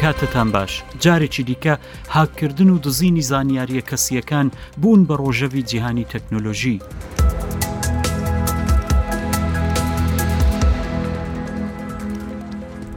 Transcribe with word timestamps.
کاتتان 0.00 0.52
باش 0.52 0.82
جارێکی 1.00 1.42
دیکە 1.48 1.74
هاکردن 2.10 2.70
و 2.70 2.78
دزینی 2.78 3.22
زانیاریە 3.22 3.82
کەسیەکان 3.90 4.46
بوون 4.80 5.00
بە 5.08 5.14
ڕۆژەوی 5.20 5.62
جیهانی 5.70 6.06
تەکنۆلۆژی. 6.12 6.78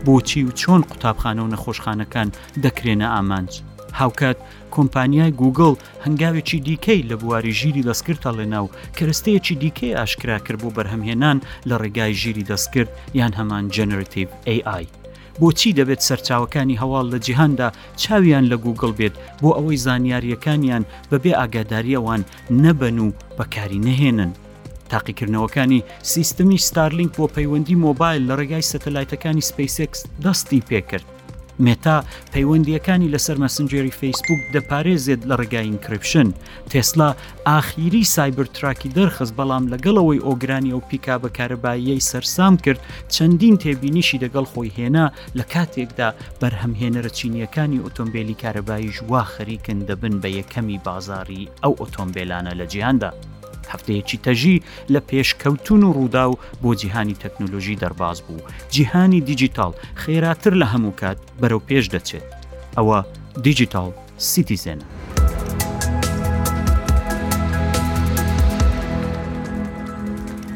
بۆچی 0.05 0.42
و 0.48 0.52
چۆن 0.52 0.82
قوتابخانە 0.90 1.40
و 1.44 1.50
نەخۆشخانەکان 1.54 2.30
دەکرێنە 2.64 3.04
ئامانج. 3.12 3.60
هاوکات 4.00 4.38
کۆمپانیای 4.72 5.32
گوگل 5.32 5.74
هەنگاوێکی 6.06 6.58
دیکەی 6.68 7.04
لە 7.10 7.14
بواری 7.22 7.54
ژیری 7.60 7.84
دەستکرد 7.84 8.20
تاڵێناو 8.26 8.72
کەستەیەکی 8.98 9.52
دیکەی 9.64 9.96
ئاشکرا 9.98 10.40
کرد 10.46 10.60
بۆ 10.63 10.70
بەرهەمهێنان 10.77 11.38
لە 11.70 11.76
ڕێگای 11.82 12.13
ژیری 12.22 12.44
دەستکرد 12.52 12.90
یان 13.13 13.34
هەمان 13.38 13.68
جنراتیو 13.76 14.27
AI. 14.55 15.02
بۆچی 15.42 15.72
دەبێت 15.80 16.02
سەرچاوەکانی 16.08 16.80
هەواڵ 16.82 17.05
لە 17.14 17.20
جیهاندا 17.26 17.68
چاویان 18.02 18.46
لە 18.52 18.58
گوگل 18.66 18.91
بێت 19.00 19.16
بۆ 19.41 19.50
ئەوەی 19.58 19.82
زانیاریەکانیان 19.86 20.84
بەبێ 21.12 21.32
ئاگاداریەوان 21.40 22.22
نەبەن 22.64 22.98
و 23.05 23.14
بەکاری 23.38 23.84
نەهێنن. 23.88 24.32
تاقیکردنەوەکانی 24.91 25.86
سیستمی 26.14 26.64
ستارلینگ 26.68 27.12
بۆ 27.18 27.26
پەیوەندی 27.36 27.80
مۆبایل 27.86 28.22
لە 28.30 28.34
ڕێگای 28.40 28.68
سەتەلایتەکانی 28.72 29.48
سپیسکس 29.52 30.00
دەستی 30.24 30.62
پێکرد. 30.70 31.08
مێتا 31.66 31.98
پەیوەندیەکانی 32.34 33.12
لەسەر 33.16 33.38
مەسنجێری 33.43 33.95
فیسبوک 33.99 34.41
دەپارێزێت 34.53 35.21
لە 35.30 35.35
ڕێگای 35.41 35.67
ئینکرپشن 35.70 36.29
تێسلا 36.71 37.09
ئاخیری 37.48 38.03
سایبر 38.16 38.45
تراکی 38.55 38.89
دەرخست 38.98 39.34
بەڵام 39.39 39.63
لەگەڵەوەی 39.73 40.23
ئۆگرانی 40.27 40.73
و 40.76 40.79
پیکا 40.89 41.16
بە 41.23 41.29
کارەباییەی 41.38 42.05
سەرسام 42.10 42.54
کرد 42.65 42.82
چەندین 43.15 43.55
تێبینیشی 43.63 44.21
دەگەڵ 44.23 44.45
خۆی 44.54 44.73
هێنا 44.77 45.05
لە 45.37 45.43
کاتێکدا 45.54 46.10
بەرهەمهێنەرە 46.41 47.12
چینیەکانی 47.18 47.82
ئۆتۆمبیلی 47.85 48.40
کارەباییش 48.43 48.98
وا 49.12 49.23
خەریکن 49.34 49.79
دەبن 49.88 50.15
بە 50.21 50.29
یەکەمی 50.40 50.77
بازاری 50.88 51.49
ئەو 51.63 51.73
ئۆتۆمبیلانە 51.82 52.54
لە 52.60 52.65
جیهاندا. 52.71 53.12
هەفتەیەکی 53.72 54.22
تەژی 54.26 54.62
لە 54.94 55.00
پێشکەوتون 55.10 55.82
و 55.84 55.94
ڕوودا 55.98 56.26
و 56.30 56.40
بۆ 56.62 56.72
جیهانی 56.80 57.20
تەکنۆلۆژی 57.24 57.80
دەرباز 57.84 58.20
بوو 58.26 58.48
جیهانی 58.74 59.22
دیجیتال 59.30 59.72
خێراتر 60.02 60.54
لە 60.62 60.68
هەموو 60.74 60.98
کات 61.02 61.18
بەرەو 61.42 61.66
پێش 61.70 61.86
دەچێت 61.96 62.26
ئەوە 62.78 63.00
دیجیتال 63.46 63.91
سیتیزێنە 64.31 64.88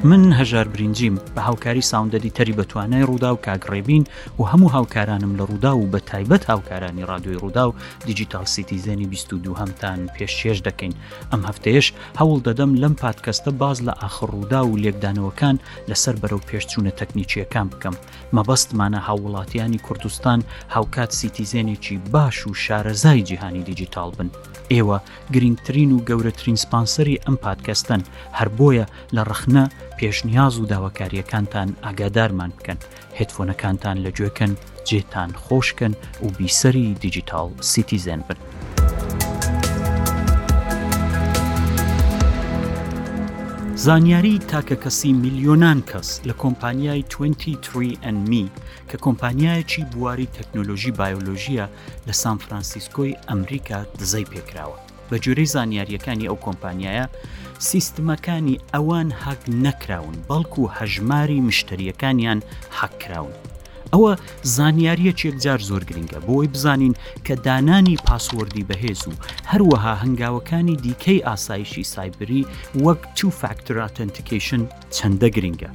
من 0.03 0.33
هەژار 0.33 0.67
برنجیم 0.67 1.15
بە 1.35 1.39
هاوکاری 1.41 1.81
ساوندەری 1.81 2.31
تەری 2.35 2.53
بەتوانای 2.57 3.03
ڕوودا 3.09 3.31
و 3.33 3.37
کاگڕێبین 3.45 4.03
و 4.39 4.43
هەموو 4.43 4.71
هاوکارانم 4.71 5.37
لە 5.37 5.43
ڕوودا 5.49 5.73
و 5.75 5.91
بە 5.91 5.99
تایبەت 6.05 6.45
هاوکارانی 6.49 7.05
رادیۆی 7.05 7.37
ڕوودا 7.37 7.63
و 7.69 7.73
دیجیتال 8.05 8.45
سیتیزەنی 8.45 9.07
22 9.07 9.55
هەمتان 9.55 10.09
پێشێش 10.17 10.57
دەکەین 10.61 10.93
ئەم 11.31 11.45
هەفتەیەش 11.45 11.85
هەوڵ 12.19 12.39
دەدەم 12.43 12.75
لەم 12.81 12.93
پادکەستە 13.01 13.47
باز 13.51 13.81
لە 13.81 14.03
آخر 14.03 14.27
ڕوودا 14.27 14.61
و 14.65 14.77
لێکدانەوەکان 14.77 15.57
لەسەر 15.89 16.15
بەرەو 16.21 16.45
پێشچوونە 16.47 16.91
تەکنیکیەکان 16.99 17.67
بکەم 17.71 17.95
مەبەستمانە 18.35 18.99
هاوڵاتیانی 19.07 19.77
کوردستان 19.81 20.43
هاوکات 20.69 21.11
سیتیزێنێکی 21.11 22.09
باش 22.11 22.47
و 22.47 22.53
شارەزای 22.53 23.21
جیهانی 23.23 23.63
دیجیتال 23.63 24.11
بن 24.11 24.29
ئێوە 24.73 24.99
گرنگترین 25.33 25.91
و 25.91 25.99
گەورەترین 26.09 26.55
سپانسەری 26.65 27.19
ئەم 27.27 27.35
پادکەستن 27.45 28.01
هەر 28.37 28.47
بۆیە 28.59 28.85
لە 29.15 29.23
ڕخنە 29.29 29.67
پێشنیاز 29.97 30.59
و 30.59 30.65
داواکاریەکانتان 30.67 31.69
ئاگادارمان 31.83 32.51
بکەن 32.59 32.77
هتفۆنەکانتان 33.21 33.97
لەگوێکن 34.05 34.51
جێتان 34.87 35.31
خۆشکن 35.43 35.91
و 36.23 36.27
بیسەری 36.37 36.93
دیجیتال 37.03 37.49
سیتیزەن 37.71 38.21
بن. 38.27 38.37
زانیاری 43.85 44.39
تاکە 44.51 44.75
کەسی 44.85 45.07
میلیۆنان 45.23 45.79
کەس 45.89 46.09
لە 46.29 46.33
کۆمپانیای 46.41 47.03
23NME 47.13 48.43
کە 48.89 48.97
کۆمپانیایەکی 49.05 49.83
بواری 49.93 50.27
تەکنۆلۆژی 50.37 50.91
بایۆلۆژیە 50.99 51.65
لە 52.07 52.11
سان 52.21 52.37
فرانسیسکۆی 52.37 53.15
ئەمریکا 53.27 53.79
دزەی 53.99 54.25
پێکراوە. 54.33 54.77
بە 55.11 55.17
جوورەی 55.23 55.45
زانیاریەکانی 55.55 56.29
ئەو 56.29 56.37
کۆمپانیایە 56.45 57.05
سیستمەکانی 57.65 58.59
ئەوان 58.73 59.09
حەک 59.23 59.41
نەکراون 59.65 60.15
بەڵکو 60.29 60.59
و 60.63 60.71
هەژماری 60.77 61.41
مشتریەکانیان 61.47 62.39
حەکراون. 62.79 63.33
ئەوە 63.93 64.11
زانیاریەکێک 64.55 65.35
جار 65.43 65.61
زۆر 65.69 65.83
گرنگە 65.89 66.19
بۆی 66.27 66.47
بزانین 66.53 66.93
کە 67.25 67.33
دانانی 67.45 67.97
پاسوەردی 68.07 68.65
بەهێز 68.69 69.01
و 69.07 69.13
هەروەها 69.51 69.93
هەنگاوەکانی 70.03 70.75
دیکەی 70.85 71.23
ئاسایشی 71.27 71.83
سایبری 71.83 72.47
وەک 72.85 73.01
تو 73.15 73.29
فاکتوراتنتیکیشن 73.41 74.61
چەندە 74.95 75.27
گرنگە. 75.35 75.71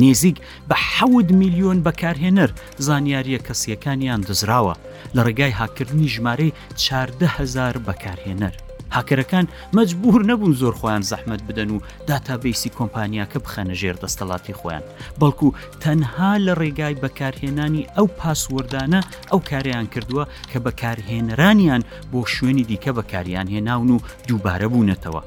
نێزیک 0.00 0.36
بە 0.68 0.74
حەود 0.92 1.28
میلیۆن 1.40 1.78
بەکارهێنەر 1.86 2.50
زانیاریە 2.86 3.38
کەسیەکانیان 3.46 4.20
دزراوە 4.28 4.74
لە 5.14 5.20
ڕێگای 5.26 5.50
هاکردنی 5.60 6.08
ژمارەی 6.14 6.52
14 6.76 7.26
هزار 7.38 7.74
بەکارهێنەر. 7.86 8.56
هاکەرەکان 8.96 9.46
مەجبور 9.76 10.20
نەبوون 10.30 10.52
زۆر 10.60 10.74
خۆیان 10.80 11.02
زەحمت 11.10 11.40
بدەن 11.48 11.70
و 11.72 11.78
داتابیسی 12.08 12.74
کۆمپانیاکە 12.78 13.38
بخەنە 13.44 13.74
ژێر 13.80 13.96
دەستەڵاتی 14.02 14.58
خۆیان 14.60 14.84
بەڵکو 15.20 15.48
تەنها 15.82 16.30
لە 16.46 16.52
ڕێگای 16.60 17.00
بەکارهێنانی 17.02 17.88
ئەو 17.96 18.06
پاسوەردانە 18.18 19.00
ئەو 19.30 19.40
کاریان 19.50 19.86
کردووە 19.92 20.24
کە 20.50 20.58
بەکارهێنرانیان 20.66 21.82
بۆ 22.12 22.20
شوێنی 22.34 22.68
دیکە 22.70 22.90
بەکاریان 22.98 23.46
هێناون 23.54 23.88
و 23.94 24.02
دووبارە 24.28 24.68
بوونەتەوە 24.72 25.22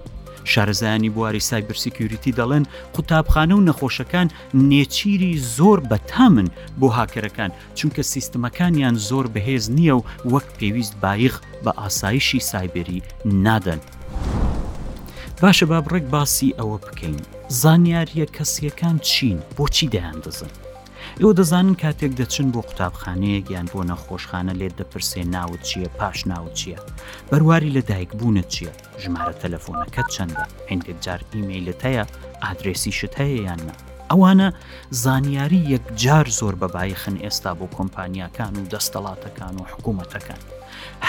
شارەزایانی 0.49 1.09
بواری 1.09 1.39
سایبرسیکیوریتی 1.39 2.33
دەڵێن 2.39 2.65
قوتابخانە 2.95 3.53
و 3.55 3.65
نەخۆشەکان 3.69 4.27
نێچیری 4.69 5.33
زۆر 5.57 5.79
بەتامن 5.89 6.47
بۆ 6.79 6.87
هاکەرەکان 6.97 7.51
چونکە 7.77 8.01
سیستمەکانیان 8.01 8.95
زۆر 9.07 9.25
بەهێز 9.33 9.65
نییە 9.77 9.95
و 9.97 10.03
وەک 10.33 10.47
پێویست 10.59 10.93
بایغ 11.03 11.33
بە 11.63 11.71
ئاسایشی 11.79 12.39
سایبری 12.39 13.03
نادەن. 13.25 13.79
باشە 15.41 15.63
با 15.65 15.79
بڕێک 15.85 16.03
باسی 16.13 16.55
ئەوە 16.59 16.77
بکەین. 16.83 17.17
زانیاریە 17.61 18.25
کەسیەکان 18.35 18.97
چین 19.09 19.37
بۆچی 19.57 19.87
دەیان 19.93 20.19
دەزن. 20.25 20.51
ئێوە 21.19 21.33
دەزانن 21.39 21.75
کاتێک 21.83 22.11
دەچن 22.19 22.47
بۆ 22.53 22.59
قوتابخانەیە 22.67 23.41
گیان 23.47 23.67
بۆ 23.73 23.81
نەخۆشخانە 23.91 24.53
لێت 24.59 24.73
دەپرسێ 24.79 25.23
ناوت 25.35 25.61
چییە 25.69 25.89
پاش 25.99 26.19
ناوت 26.31 26.53
چییە 26.59 26.79
بەرواری 27.31 27.73
لە 27.75 27.81
دایک 27.89 28.11
بوونە 28.19 28.43
چییە 28.53 28.73
ژمارە 29.03 29.35
تەلەفۆنەکەت 29.41 30.07
چەندە 30.15 30.45
هەندێک 30.69 30.97
جار 31.05 31.21
ئیممەیلت 31.33 31.81
هەیە 31.87 32.03
ئادرسی 32.43 32.91
شت 32.97 33.13
هەیە 33.21 33.39
یاننا 33.47 33.75
ئەوانە 34.11 34.47
زانیاری 35.03 35.61
یەکجار 35.73 36.25
زۆر 36.39 36.55
بەبایخن 36.61 37.15
ئێستا 37.23 37.51
بۆ 37.59 37.65
کۆمپانیاکان 37.77 38.53
و 38.61 38.69
دەستەڵاتەکان 38.73 39.53
و 39.59 39.63
حکوومەتەکان 39.71 40.41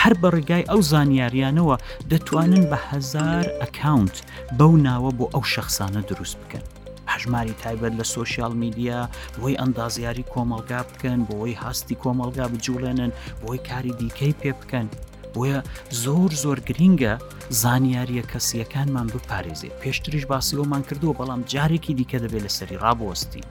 هەر 0.00 0.14
بە 0.20 0.28
ڕێگای 0.34 0.68
ئەو 0.70 0.80
زانیاریانەوە 0.92 1.76
دەتوانن 2.10 2.64
بە 2.70 2.78
هزار 2.90 3.44
ئەکاونت 3.62 4.16
بەو 4.58 4.72
ناوە 4.86 5.10
بۆ 5.18 5.26
ئەو 5.34 5.44
شخصانە 5.54 6.02
دروست 6.10 6.36
بکەن 6.42 6.64
هەژماری 7.12 7.54
تایبەت 7.62 7.92
لە 8.00 8.04
سوۆسیال 8.14 8.52
میدیا 8.62 8.98
بۆی 9.40 9.58
ئەندازیاری 9.62 10.24
کۆمەلگا 10.32 10.80
بکەن 10.90 11.18
بۆی 11.30 11.58
هەستی 11.64 11.96
کۆمەلگا 12.02 12.46
بجوڵێنن 12.52 13.10
بۆی 13.42 13.58
کاری 13.68 13.92
دیکەی 14.00 14.32
پێ 14.40 14.52
بکەن 14.60 14.86
بۆیە 15.34 15.58
زۆر 16.02 16.30
زۆر 16.42 16.58
گرینگە 16.68 17.14
زانیاریە 17.62 18.24
کەسیەکانمان 18.32 19.06
بپارێزێ 19.14 19.70
پێشتریش 19.80 20.24
باسیەوەمان 20.32 20.82
کردووە 20.88 21.18
بەڵام 21.18 21.40
جارێکی 21.52 21.94
دیکە 21.98 22.18
دەبێت 22.24 22.42
لە 22.46 22.50
سەری 22.58 22.80
ڕابوەستی 22.84 23.42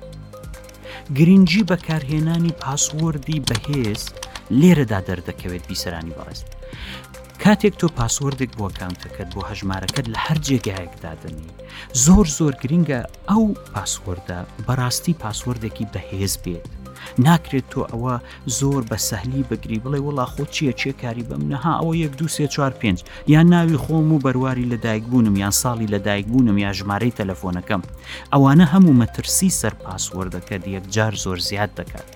گرنگجی 1.18 1.68
بەکارهێنانی 1.72 2.54
پاسوەردی 2.62 3.40
بەهێز 3.48 4.02
لێرەدا 4.60 5.00
دەردەکەوێت 5.08 5.64
بیسەرانی 5.70 6.16
بەڕست 6.18 6.48
کاتێک 7.46 7.74
تۆ 7.82 7.88
پاسوەردێک 7.98 8.52
بۆ 8.60 8.68
کاونتەکەت 8.80 9.30
بۆ 9.36 9.42
هەژمارەکەت 9.50 10.06
لە 10.14 10.20
هەر 10.26 10.38
جێگایەکدادنی 10.48 11.50
زۆر 12.06 12.26
زۆر 12.38 12.54
گرینگە 12.62 13.00
ئەو 13.30 13.44
پاسوەەردە 13.74 14.40
بەڕاستی 14.66 15.18
پاسوەردێکی 15.22 15.86
بەهێز 15.94 16.34
بێت 16.44 16.66
ناکرێت 17.26 17.68
تۆ 17.74 17.82
ئەوە 17.92 18.16
زۆر 18.60 18.82
بە 18.90 18.98
سەحلی 19.10 19.44
بگری 19.50 19.82
بڵێ 19.84 20.00
وڵا 20.08 20.26
خۆ 20.34 20.44
چییە 20.54 20.74
چێ 20.82 20.92
کاری 21.02 21.28
بەم 21.30 21.42
نەها 21.52 21.74
ئەوە 21.80 21.94
یەک 22.04 22.14
دو 22.20 22.28
سێ 22.36 22.46
چوار 22.54 22.74
پێنج 22.82 23.00
یان 23.34 23.48
ناوی 23.54 23.82
خۆم 23.84 24.08
و 24.14 24.22
بەرواری 24.26 24.70
لەدایک 24.74 25.04
بوونم 25.12 25.36
یان 25.44 25.54
ساڵی 25.62 25.92
لەدایک 25.94 26.26
بوونم 26.32 26.58
یا 26.66 26.72
ژمارەی 26.80 27.16
تەلەفۆنەکەم 27.20 27.82
ئەوانە 28.34 28.66
هەموو 28.74 28.98
مەترسی 29.02 29.50
سەر 29.60 29.74
پاسوەردەکە 29.84 30.56
یەکجار 30.76 31.14
زۆر 31.24 31.38
زیاد 31.50 31.72
دەکات 31.80 32.10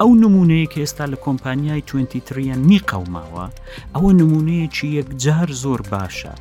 ئەو 0.00 0.10
نمونەیە 0.24 0.66
کە 0.72 0.78
ئێستا 0.82 1.04
لە 1.12 1.18
کۆمپانیای 1.24 1.86
23یان 1.90 2.60
نیقەوماوە 2.70 3.46
ئەوە 3.94 4.10
نمونەیەکی 4.20 4.94
یەکجار 4.98 5.48
زۆر 5.62 5.80
باشە 5.92 6.34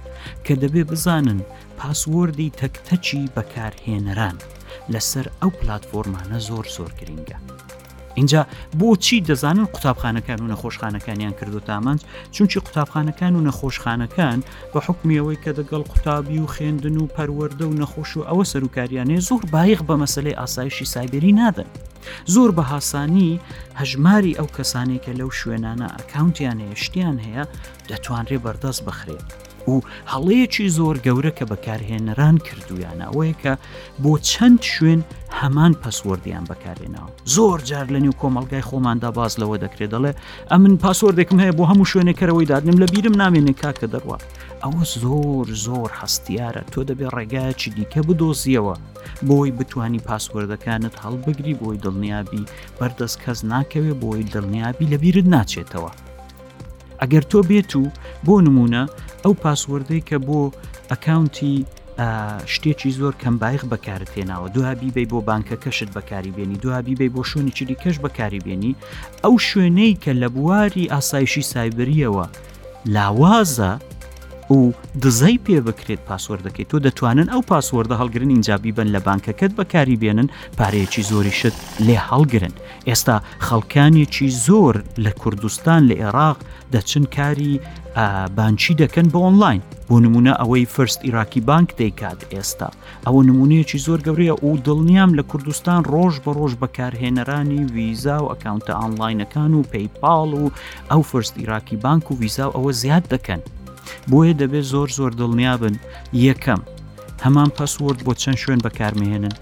کە 0.45 0.53
دەبێ 0.61 0.83
بزانن 0.91 1.39
پاسوەردی 1.77 2.53
تەکتەچی 2.59 3.31
بەکارهێنەران 3.35 4.37
لەسەر 4.93 5.25
ئەو 5.39 5.51
پلتفۆرمانە 5.59 6.39
زۆر 6.47 6.65
زۆر 6.75 6.91
گرنگە. 6.99 7.37
اینجا 8.15 8.47
بۆچی 8.79 9.25
دەزانن 9.27 9.67
قوتابخانەکان 9.73 10.41
و 10.41 10.47
نەخۆشخانەکانیان 10.55 11.31
کردو 11.41 11.59
تامانج 11.59 12.01
چونچی 12.31 12.59
قوتابخانەکان 12.59 13.33
و 13.35 13.45
نەخۆشخانەکان 13.51 14.37
بە 14.73 14.79
حکمیەوەی 14.87 15.37
کە 15.43 15.49
دەگەڵ 15.59 15.81
قوتابی 15.91 16.37
و 16.39 16.45
خوێندن 16.47 16.97
و 16.97 17.07
پەروەەردە 17.17 17.65
و 17.67 17.73
نەخۆش 17.81 18.17
و 18.17 18.25
ئەوە 18.29 18.43
سەرکاریانێ 18.53 19.19
زۆر 19.29 19.41
بایق 19.51 19.79
بە 19.87 19.95
مەسلەی 20.01 20.33
ئاسایشی 20.39 20.85
سایبری 20.85 21.33
نادەن. 21.39 21.69
زۆر 22.33 22.49
بە 22.57 22.61
هاسانی 22.73 23.39
هەژماری 23.79 24.37
ئەو 24.37 24.47
کەسانێکە 24.57 25.11
لەو 25.19 25.29
شوێنانە 25.39 25.87
ئەکاونتیان 25.97 26.57
هەیە 26.63 26.75
شتیان 26.83 27.17
هەیە 27.25 27.43
دەتوانرێ 27.89 28.37
بەردەست 28.45 28.81
بخرێت. 28.87 29.29
و 29.69 29.79
هەڵەیەکی 30.11 30.67
زۆر 30.77 30.95
گەورە 31.05 31.31
کە 31.39 31.45
بەکارهێنەران 31.51 32.35
کردویانە 32.47 33.05
ئەوەیە 33.09 33.35
کە 33.43 33.53
بۆ 34.03 34.11
چەند 34.29 34.61
شوێن 34.73 35.01
هەمان 35.39 35.73
پەسوەردیان 35.83 36.45
بەکارێنەوە 36.51 37.09
زۆر 37.35 37.59
جار 37.69 37.87
لە 37.93 37.99
نیو 38.03 38.19
کۆمەلگای 38.21 38.65
خۆماندا 38.69 39.11
باز 39.17 39.33
لەوە 39.41 39.57
دەکرێت 39.63 39.91
دەڵێ 39.93 40.11
ئە 40.51 40.55
من 40.63 40.73
پاسۆردێکم 40.83 41.39
هەیە 41.43 41.53
بۆ 41.57 41.63
هەموو 41.71 41.89
شوێنێکەرەوەی 41.91 42.49
دادنم 42.51 42.77
لە 42.83 42.87
بیرم 42.93 43.15
نامێنێ 43.21 43.53
کاکە 43.61 43.87
دەڕوە 43.93 44.17
ئەوە 44.63 44.83
زۆر 45.03 45.47
زۆر 45.65 45.89
هەستیارە 45.99 46.61
تۆ 46.71 46.79
دەبێت 46.89 47.13
ڕێگایکی 47.17 47.69
دیکە 47.75 48.01
بدۆزیەوە 48.07 48.75
بۆی 49.27 49.51
بتانی 49.57 50.01
پاسوەردەکانت 50.07 50.93
هەڵبگری 51.03 51.59
بۆی 51.61 51.77
دڵنیابی 51.83 52.43
بەردەست 52.79 53.17
کەس 53.23 53.39
ناکەوێ 53.51 53.93
بۆی 54.01 54.23
دڵنیابی 54.33 54.89
لە 54.91 54.97
بیرت 55.03 55.27
ناچێتەوە. 55.33 55.91
ئەگەر 57.01 57.23
تۆ 57.31 57.39
بێت 57.49 57.71
و 57.75 57.83
بۆ 58.25 58.35
نمونە 58.45 58.83
ئەو 59.23 59.33
پاسوەردەی 59.43 60.03
کە 60.09 60.17
بۆ 60.27 60.39
ئەکاونتی 60.91 61.55
شتێکی 62.53 62.91
زۆر 62.99 63.13
کەم 63.21 63.35
بایخ 63.41 63.61
بەکارت 63.71 64.09
هێناوە 64.17 64.47
دوابی 64.55 64.91
بی 64.95 65.05
بۆ 65.11 65.19
بانکە 65.29 65.57
کەشت 65.63 65.89
بەکاری 65.97 66.31
بێنی 66.37 66.57
دوابی 66.63 66.95
بی 66.99 67.09
بۆ 67.15 67.21
شوێنی 67.29 67.51
چری 67.57 67.75
کەش 67.83 67.95
بەکاری 68.05 68.39
بێنی 68.45 68.73
ئەو 69.23 69.35
شوێنەی 69.49 69.93
کە 70.03 70.11
لە 70.21 70.27
بواری 70.35 70.85
ئاسایشی 70.93 71.43
سایبریەوە 71.51 72.25
لاوازە 72.95 73.71
و 74.53 74.71
دزەی 75.01 75.39
پێ 75.45 75.59
بکرێت 75.67 76.01
پاسوەردەکەی 76.09 76.65
تۆ 76.69 76.77
دەتوانن 76.85 77.27
ئەو 77.33 77.41
پاسوەردە 77.51 77.95
هەڵگرن 78.01 78.29
اینجابی 78.33 78.71
بن 78.71 78.87
لە 78.95 78.99
بانکەکەت 79.07 79.51
بەکاری 79.59 79.97
بێنن 80.03 80.27
پارەیەکی 80.57 81.03
زۆری 81.09 81.33
شت 81.39 81.55
لێ 81.87 81.97
هەڵگرن 82.09 82.53
ئێستا 82.87 83.15
خەڵکانێکی 83.47 84.27
زۆر 84.47 84.75
لە 85.05 85.11
کوردستان 85.21 85.81
لە 85.89 85.95
عێراق 86.03 86.37
دەچن 86.73 87.05
کاری 87.17 87.53
بانچی 88.37 88.73
دەکەن 88.81 89.07
بە 89.13 89.19
ئۆنلاین 89.25 89.61
بۆ 89.89 89.95
نمونە 90.05 90.33
ئەوەی 90.41 90.65
فرست 90.75 90.99
عراکی 91.07 91.41
بانک 91.49 91.69
دەیکات 91.81 92.19
ئێستا 92.33 92.69
ئەو 93.07 93.17
نمونەیەکی 93.29 93.79
زۆر 93.85 93.99
گەورەیە 94.05 94.35
و 94.45 94.51
دڵنیام 94.65 95.11
لە 95.17 95.23
کوردستان 95.31 95.81
ڕۆژ 95.93 96.15
بە 96.23 96.31
ڕۆژ 96.39 96.53
بەکارهێنەرانی 96.61 97.61
ویزا 97.75 98.17
و 98.23 98.27
ئەکاونتە 98.31 98.73
ئانلاینەکان 98.79 99.51
و 99.57 99.61
پەیپاڵ 99.71 100.29
و 100.41 100.45
ئەو 100.91 101.01
فرست 101.11 101.33
عراکی 101.43 101.75
بانک 101.85 102.05
و 102.11 102.17
ویزا 102.21 102.45
ئەوە 102.55 102.71
زیاد 102.83 103.05
دەکەن 103.13 103.41
بۆیە 104.11 104.33
دەبێت 104.41 104.65
زۆر 104.73 104.89
زۆر 104.97 105.11
دڵنیا 105.19 105.53
بن 105.61 105.75
یەکەم 106.27 106.61
هەمان 107.25 107.49
پەسورد 107.57 107.99
بۆ 108.05 108.13
چەند 108.21 108.37
شوێن 108.43 108.59
بەکارمێنن 108.65 109.35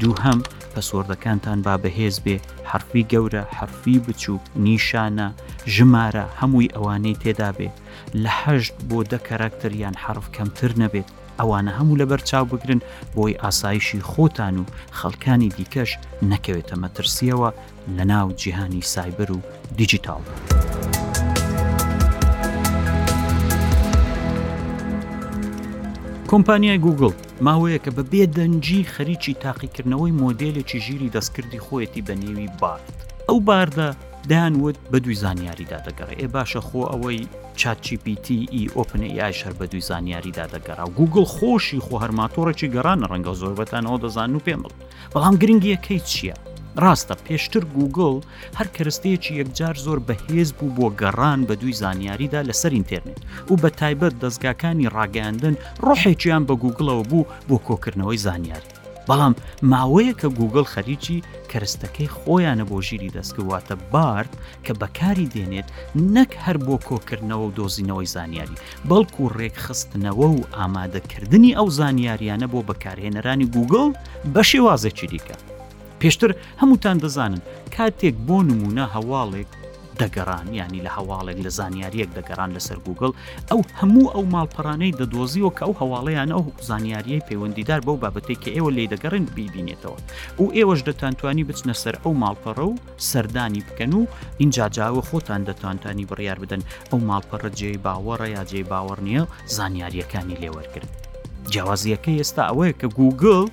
دوو 0.00 0.14
هەم 0.24 0.40
پەسۆردەکانتان 0.74 1.58
با 1.66 1.74
بەهێز 1.82 2.16
بێ 2.24 2.36
حرفی 2.70 3.02
گەورە 3.12 3.42
حرفی 3.58 3.96
بچووک 4.06 4.42
نیشانە 4.64 5.28
ژمارە 5.76 6.24
هەمووی 6.40 6.72
ئەوانەی 6.74 7.18
تێدا 7.22 7.50
بێ 7.58 7.68
لە 8.22 8.32
هەشت 8.42 8.74
بۆ 8.88 8.98
دەکەراکتەریان 9.12 9.94
حرف 10.04 10.26
کەمتر 10.36 10.72
نەبێت 10.82 11.08
ئەوانە 11.40 11.72
هەموو 11.78 12.00
لەبەر 12.00 12.20
چاو 12.28 12.44
بگرن 12.52 12.80
بۆی 13.16 13.38
ئاسایشی 13.42 14.00
خۆتان 14.10 14.54
و 14.58 14.70
خەڵکانی 14.98 15.48
دیکەش 15.56 15.90
نەکەوێتە 16.30 16.76
مەترسیەوە 16.82 17.50
لە 17.96 18.04
ناو 18.12 18.26
جیهانی 18.40 18.82
سایبەر 18.92 19.30
و 19.36 19.38
دیجیتال. 19.78 20.22
کۆمپانیای 26.34 26.78
گوگل 26.78 27.12
ماوەیە 27.46 27.78
کە 27.84 27.90
بە 27.96 28.02
بێدەنجی 28.12 28.88
خەریکی 28.94 29.34
تاقیکردنەوەی 29.44 30.14
مۆدلێکی 30.22 30.78
ژیری 30.86 31.12
دەستکردی 31.14 31.60
خۆیەتی 31.66 32.02
بە 32.06 32.14
نێوی 32.20 32.48
بارد 32.60 32.92
ئەو 33.28 33.38
باردا 33.48 33.88
دایانوت 34.28 34.76
بە 34.92 34.96
دوی 35.04 35.14
زانیاریدا 35.22 35.78
دەگەڕێ 35.86 36.14
ئێ 36.20 36.26
باشە 36.34 36.60
خۆ 36.68 36.80
ئەوەی 36.90 37.20
چاچیPTE 37.60 38.38
ئۆپنAI 38.76 39.32
شەر 39.40 39.52
بە 39.60 39.64
دوی 39.70 39.80
زانیاریدا 39.90 40.46
دەگەڕا 40.54 40.86
گوگل 40.98 41.24
خۆشی 41.34 41.80
خۆ 41.86 41.94
هەرماتۆڕێکی 42.02 42.72
گەڕانە 42.74 43.06
ڕەنگە 43.12 43.32
زۆربەتانەوە 43.40 43.98
دەزان 44.04 44.30
و 44.36 44.44
پێمڵ 44.46 44.72
بەڵام 45.12 45.34
گرنگیەکەی 45.42 46.00
چییە؟ 46.10 46.36
ڕاستە 46.82 47.14
پێشتر 47.26 47.62
گوگل 47.76 48.14
هەر 48.58 48.68
کەستەیەکی 48.76 49.34
یەکجار 49.40 49.76
زۆر 49.86 49.98
بەهێز 50.08 50.50
بوو 50.58 50.74
بۆ 50.76 50.86
گەڕان 51.00 51.40
بە 51.48 51.54
دووی 51.60 51.78
زانیاریدا 51.82 52.40
لەسەر 52.48 52.72
ئینتررنێت 52.74 53.20
و 53.50 53.54
بە 53.62 53.70
تایبەت 53.80 54.14
دەستگاکانی 54.22 54.90
ڕاگەاندن 54.96 55.54
ڕۆحێکیان 55.86 56.42
بە 56.48 56.54
گوگڵەوە 56.62 57.04
بوو 57.10 57.28
بۆ 57.48 57.56
کۆکردنەوەی 57.66 58.22
زانیاری 58.26 58.72
بەڵام 59.08 59.34
ماوەیە 59.72 60.14
کە 60.20 60.28
گوگل 60.38 60.64
خەریکی 60.74 61.22
کەرستەکەی 61.50 62.12
خۆیانە 62.18 62.64
بۆ 62.70 62.78
ژیری 62.86 63.14
دەستکەواتە 63.16 63.74
بارد 63.92 64.32
کە 64.64 64.72
بەکاری 64.80 65.30
دێنێت 65.34 65.68
نەک 66.14 66.30
هەر 66.44 66.56
بۆ 66.66 66.76
کۆکردنەوە 66.88 67.44
و 67.46 67.54
دۆزینەوەی 67.58 68.12
زانیاری 68.16 68.60
بەڵکو 68.88 69.20
و 69.24 69.32
ڕێکخستنەوە 69.38 70.26
و 70.36 70.42
ئامادەکردنی 70.56 71.56
ئەو 71.58 71.68
زانیاریانە 71.78 72.46
بۆ 72.52 72.60
بەکارهێنەرانی 72.68 73.46
گوگل 73.56 73.86
بە 74.34 74.42
شێوازە 74.50 74.92
چریکە. 75.00 75.38
پێشتر 76.00 76.30
هەمووتان 76.62 76.96
دەزانن 77.04 77.42
کاتێک 77.76 78.14
بۆ 78.26 78.36
نمونە 78.50 78.84
هەواڵێک 78.94 79.50
دەگەڕان 80.02 80.46
ینی 80.60 80.80
لە 80.86 80.90
هەواڵێک 80.96 81.38
لە 81.46 81.50
زانیاریەک 81.58 82.10
دەگەڕان 82.18 82.50
لەسەر 82.56 82.78
گوگل 82.86 83.10
ئەو 83.50 83.60
هەموو 83.80 84.12
ئەو 84.14 84.24
ماڵپەرانەی 84.34 84.96
دەدۆزیەوە 85.00 85.50
کە 85.56 85.62
ئەو 85.66 85.74
هەواڵەیان 85.80 86.30
ئەو 86.34 86.44
زانیاریەی 86.68 87.24
پەیوەندیدار 87.28 87.80
بەو 87.86 87.96
بابەتێک 88.02 88.38
کە 88.44 88.50
ئێوە 88.56 88.70
لێ 88.76 88.84
دەگەڕن 88.92 89.24
ببینێتەوە 89.36 89.98
و 90.40 90.44
ئێوەش 90.56 90.80
دەتانتوانی 90.88 91.46
بچنە 91.48 91.74
سەر 91.82 91.94
ئەو 92.02 92.12
ماڵپەڕە 92.22 92.64
و 92.70 92.80
سەردانی 93.10 93.62
بکەن 93.68 93.92
و 93.98 94.02
اینجاجاوە 94.42 95.02
خۆتان 95.08 95.40
دەتانتانی 95.48 96.08
بڕیار 96.10 96.38
بدەن 96.42 96.62
ئەو 96.90 96.98
ماڵپەڕە 97.08 97.50
جێی 97.58 97.80
باوەڕە 97.84 98.28
یا 98.36 98.42
جێی 98.50 98.68
باوەڕ 98.70 98.98
نییە 99.06 99.22
زانیاریەکانی 99.56 100.40
لێوەرگن 100.42 100.86
جیاوازیەکە 101.52 102.10
ئێستا 102.20 102.42
ئەوەیە 102.48 102.74
کە 102.80 102.88
گوگل 102.98 103.46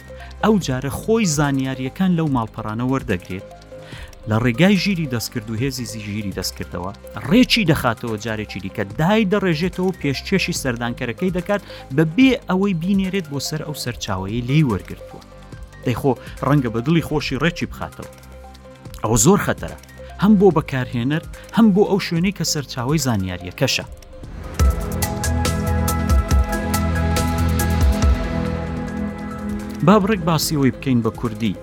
ئەو 0.44 0.56
جارە 0.68 0.92
خۆی 1.00 1.26
زانیاریەکان 1.38 2.12
لەو 2.18 2.28
ماڵپەرانە 2.36 2.86
وەردەگرێت 2.92 3.48
لە 4.30 4.36
ڕێگای 4.44 4.76
ژیری 4.84 5.10
دەستکرد 5.14 5.48
و 5.50 5.60
هێزی 5.64 5.86
ژیری 6.06 6.36
دەستکردەوە 6.40 6.92
ڕێکی 7.30 7.68
دەخاتەوە 7.72 8.18
جارێکی 8.26 8.60
دیکە 8.64 8.84
دای 9.00 9.24
دەڕێژێتەوە 9.32 9.92
پێشچێشی 10.02 10.58
سەردانکەرەکەی 10.64 11.36
دەکات 11.38 11.62
بە 11.96 12.04
بێ 12.16 12.32
ئەوەی 12.50 12.74
بینێرێت 12.82 13.28
بۆ 13.32 13.40
سەر 13.50 13.62
ئەو 13.68 13.76
سەرچاوەیە 13.84 14.42
لی 14.50 14.62
وەرگتووە 14.72 15.22
دەیخۆ 15.86 16.14
ڕەنگە 16.48 16.70
بە 16.74 16.80
دڵی 16.86 17.04
خۆشی 17.10 17.40
ڕێکی 17.44 17.66
بخاتەوە 17.72 18.12
ئەوە 19.04 19.18
زۆر 19.26 19.40
خەتەرە 19.46 19.78
هەم 20.24 20.34
بۆ 20.40 20.48
بەکارهێنەر 20.58 21.24
هەم 21.58 21.68
بۆ 21.76 21.84
ئەو 21.90 22.00
شوێنەی 22.08 22.36
کە 22.38 22.46
سەرچاوی 22.54 23.02
زانیاریەکەشە 23.06 23.86
با 29.88 29.96
بڕێک 30.00 30.22
باسیەوەی 30.28 30.76
بکەین 30.76 31.00
بە 31.06 31.12
کوردی 31.20 31.56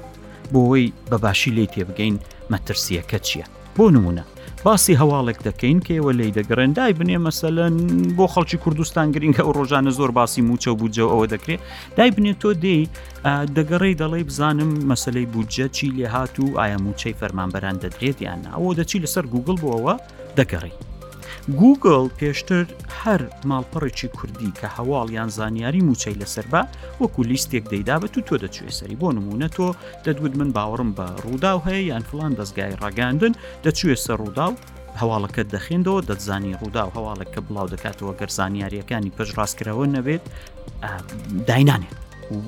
بۆەوەی 0.52 0.86
بەباشی 1.10 1.50
لی 1.56 1.66
تێبگەین 1.74 2.16
مەترسیەکە 2.52 3.18
چییە 3.26 3.46
بۆ 3.78 3.84
نمونە 3.94 4.22
باسی 4.64 4.96
هەواڵێک 5.00 5.38
دەکەین 5.48 5.78
کەوە 5.88 6.12
لی 6.18 6.32
دەگەڕێندای 6.36 6.92
بنێ 6.98 7.18
مەسەلەن 7.28 7.74
بۆ 8.16 8.24
خەڵکی 8.34 8.58
کوردستان 8.64 9.08
گرنگکە 9.14 9.40
ئەو 9.46 9.52
ڕۆژانە 9.58 9.90
زۆر 9.98 10.10
باسی 10.18 10.40
موچە 10.48 10.66
و 10.72 10.76
بودجە 10.80 11.04
ئەوە 11.12 11.26
دەکرێت 11.34 11.60
دای 11.96 12.10
بنێت 12.16 12.38
تۆ 12.42 12.50
دی 12.64 12.78
دەگەڕێی 13.56 13.98
دەڵی 14.00 14.24
بزانم 14.28 14.70
مەسلەی 14.92 15.26
بودجە 15.34 15.66
چی 15.76 15.86
لێ 15.96 16.06
هات 16.14 16.34
و 16.40 16.46
ئایا 16.60 16.78
موچەی 16.86 17.14
فەرمانبەران 17.20 17.76
دەدرێت 17.84 18.18
یاننا 18.26 18.50
ئەوە 18.56 18.72
دەچی 18.78 18.98
لەسەر 19.04 19.24
گوگل 19.32 19.56
بۆەوە 19.62 19.94
دەگەڕی 20.38 20.74
گوگل 21.56 22.06
پێشتر 22.18 22.66
هەر 23.02 23.20
ماڵپەڕێکی 23.50 24.08
کوردی 24.18 24.52
کە 24.60 24.66
هەواڵ 24.76 25.06
یان 25.18 25.28
زانیاری 25.38 25.80
موچەی 25.88 26.20
لەسەر 26.22 26.46
بە 26.52 26.62
وەکو 27.00 27.22
لیستێک 27.30 27.64
دەیدا 27.72 27.96
بە 28.02 28.08
تو 28.14 28.20
تۆ 28.28 28.34
دەچێ 28.42 28.64
سەری 28.78 28.96
بۆ 29.00 29.08
نمونە 29.18 29.48
تۆ 29.56 29.68
دەدوت 30.04 30.32
من 30.40 30.50
باوەڕم 30.56 30.90
بە 30.98 31.06
ڕوودا 31.22 31.52
و 31.56 31.64
هەیە 31.66 31.82
یان 31.90 32.02
فلان 32.10 32.32
دەستگای 32.40 32.76
ڕگاندن 32.84 33.32
دەچێ 33.64 33.94
سەر 34.04 34.16
ڕوودا 34.22 34.46
و 34.50 34.56
هەواڵەکە 35.00 35.42
دەخێنەوە 35.54 36.00
دەتزانی 36.08 36.54
ڕوودا 36.60 36.84
و 36.86 36.92
هەواڵەکە 36.96 37.40
بڵاو 37.46 37.70
دەکاتەوە 37.74 38.12
گەر 38.20 38.30
زانیاریەکانی 38.38 39.14
پەش 39.16 39.28
ڕاستکرەوە 39.38 39.84
نەبێت 39.96 40.24
داینانێت 41.48 41.96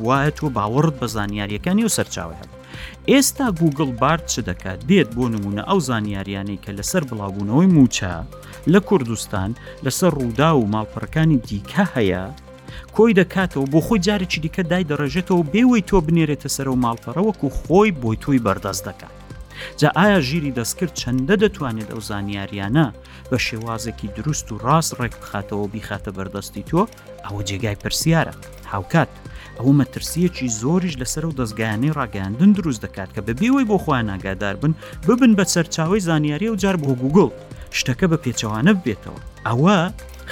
وایە 0.04 0.30
تۆ 0.38 0.46
باوەڕت 0.56 0.94
بە 1.00 1.06
زانیاریەکانی 1.16 1.84
و 1.86 1.90
سەرچاوە 1.96 2.34
هەبێت 2.40 2.59
ئێستا 3.10 3.46
گوگل 3.60 3.90
بارد 4.02 4.24
چ 4.26 4.34
دەکات 4.50 4.78
دێت 4.88 5.08
بۆ 5.16 5.24
نمونە 5.34 5.62
ئەو 5.68 5.78
زانیاریانەی 5.88 6.62
کە 6.64 6.70
لەسەر 6.78 7.02
بڵاوبوونەوەی 7.10 7.72
موچە 7.76 8.12
لە 8.72 8.80
کوردستان 8.88 9.50
لەسەر 9.84 10.10
ڕوودا 10.18 10.50
و 10.54 10.68
ماڵپەڕەکانی 10.72 11.38
دیکە 11.48 11.84
هەیە 11.94 12.24
کۆی 12.96 13.16
دەکاتەوە 13.20 13.66
بۆ 13.72 13.80
خۆی 13.86 14.02
جارێکی 14.06 14.40
دیکە 14.44 14.62
دای 14.70 14.88
دەڕێژێتەوە 14.90 15.42
بێوەی 15.52 15.86
تۆ 15.88 15.96
بنێرێتە 16.06 16.48
سەر 16.56 16.68
و 16.68 16.76
ماڵپەڕەوەکو 16.84 17.46
خۆی 17.60 17.90
بۆی 18.02 18.18
تۆی 18.22 18.42
بەردەست 18.46 18.82
دەکات 18.88 19.16
جا 19.80 19.88
ئایا 19.96 20.20
ژیری 20.28 20.56
دەستکرد 20.58 20.92
چەندە 21.00 21.34
دەتوانێت 21.42 21.88
ئەو 21.92 22.00
زانیاریانە 22.10 22.86
بە 23.30 23.38
شێوازێکی 23.46 24.08
دروست 24.16 24.46
و 24.52 24.58
ڕاست 24.64 24.92
ڕێک 25.00 25.14
بخاتەوە 25.20 25.66
بیخاتە 25.72 26.10
بەردەستی 26.16 26.64
تۆ 26.70 26.82
ئەوە 27.24 27.40
جێگای 27.48 27.80
پرسیارە 27.82 28.34
هاوکات 28.72 29.08
ئەو 29.58 29.70
مەترسیەکی 29.80 30.48
زۆریش 30.62 30.94
لەسەر 31.02 31.24
و 31.26 31.36
دەستگایانی 31.40 31.94
ڕاگەاندن 31.98 32.50
دروست 32.58 32.80
دەکات 32.86 33.10
کە 33.14 33.20
بەبێەوەی 33.28 33.66
بۆ 33.70 33.76
خۆیان 33.84 34.06
ناگادار 34.12 34.56
بن 34.62 34.72
ببن 35.06 35.32
بە 35.38 35.44
سەرچاوی 35.54 36.04
زانیاری 36.08 36.50
و 36.52 36.60
جار 36.62 36.76
بۆ 36.84 36.92
گوگل 37.02 37.28
شتەکە 37.78 38.06
بە 38.10 38.18
پێچەوانە 38.24 38.72
ببێتەوە 38.78 39.20
ئەوە 39.46 39.78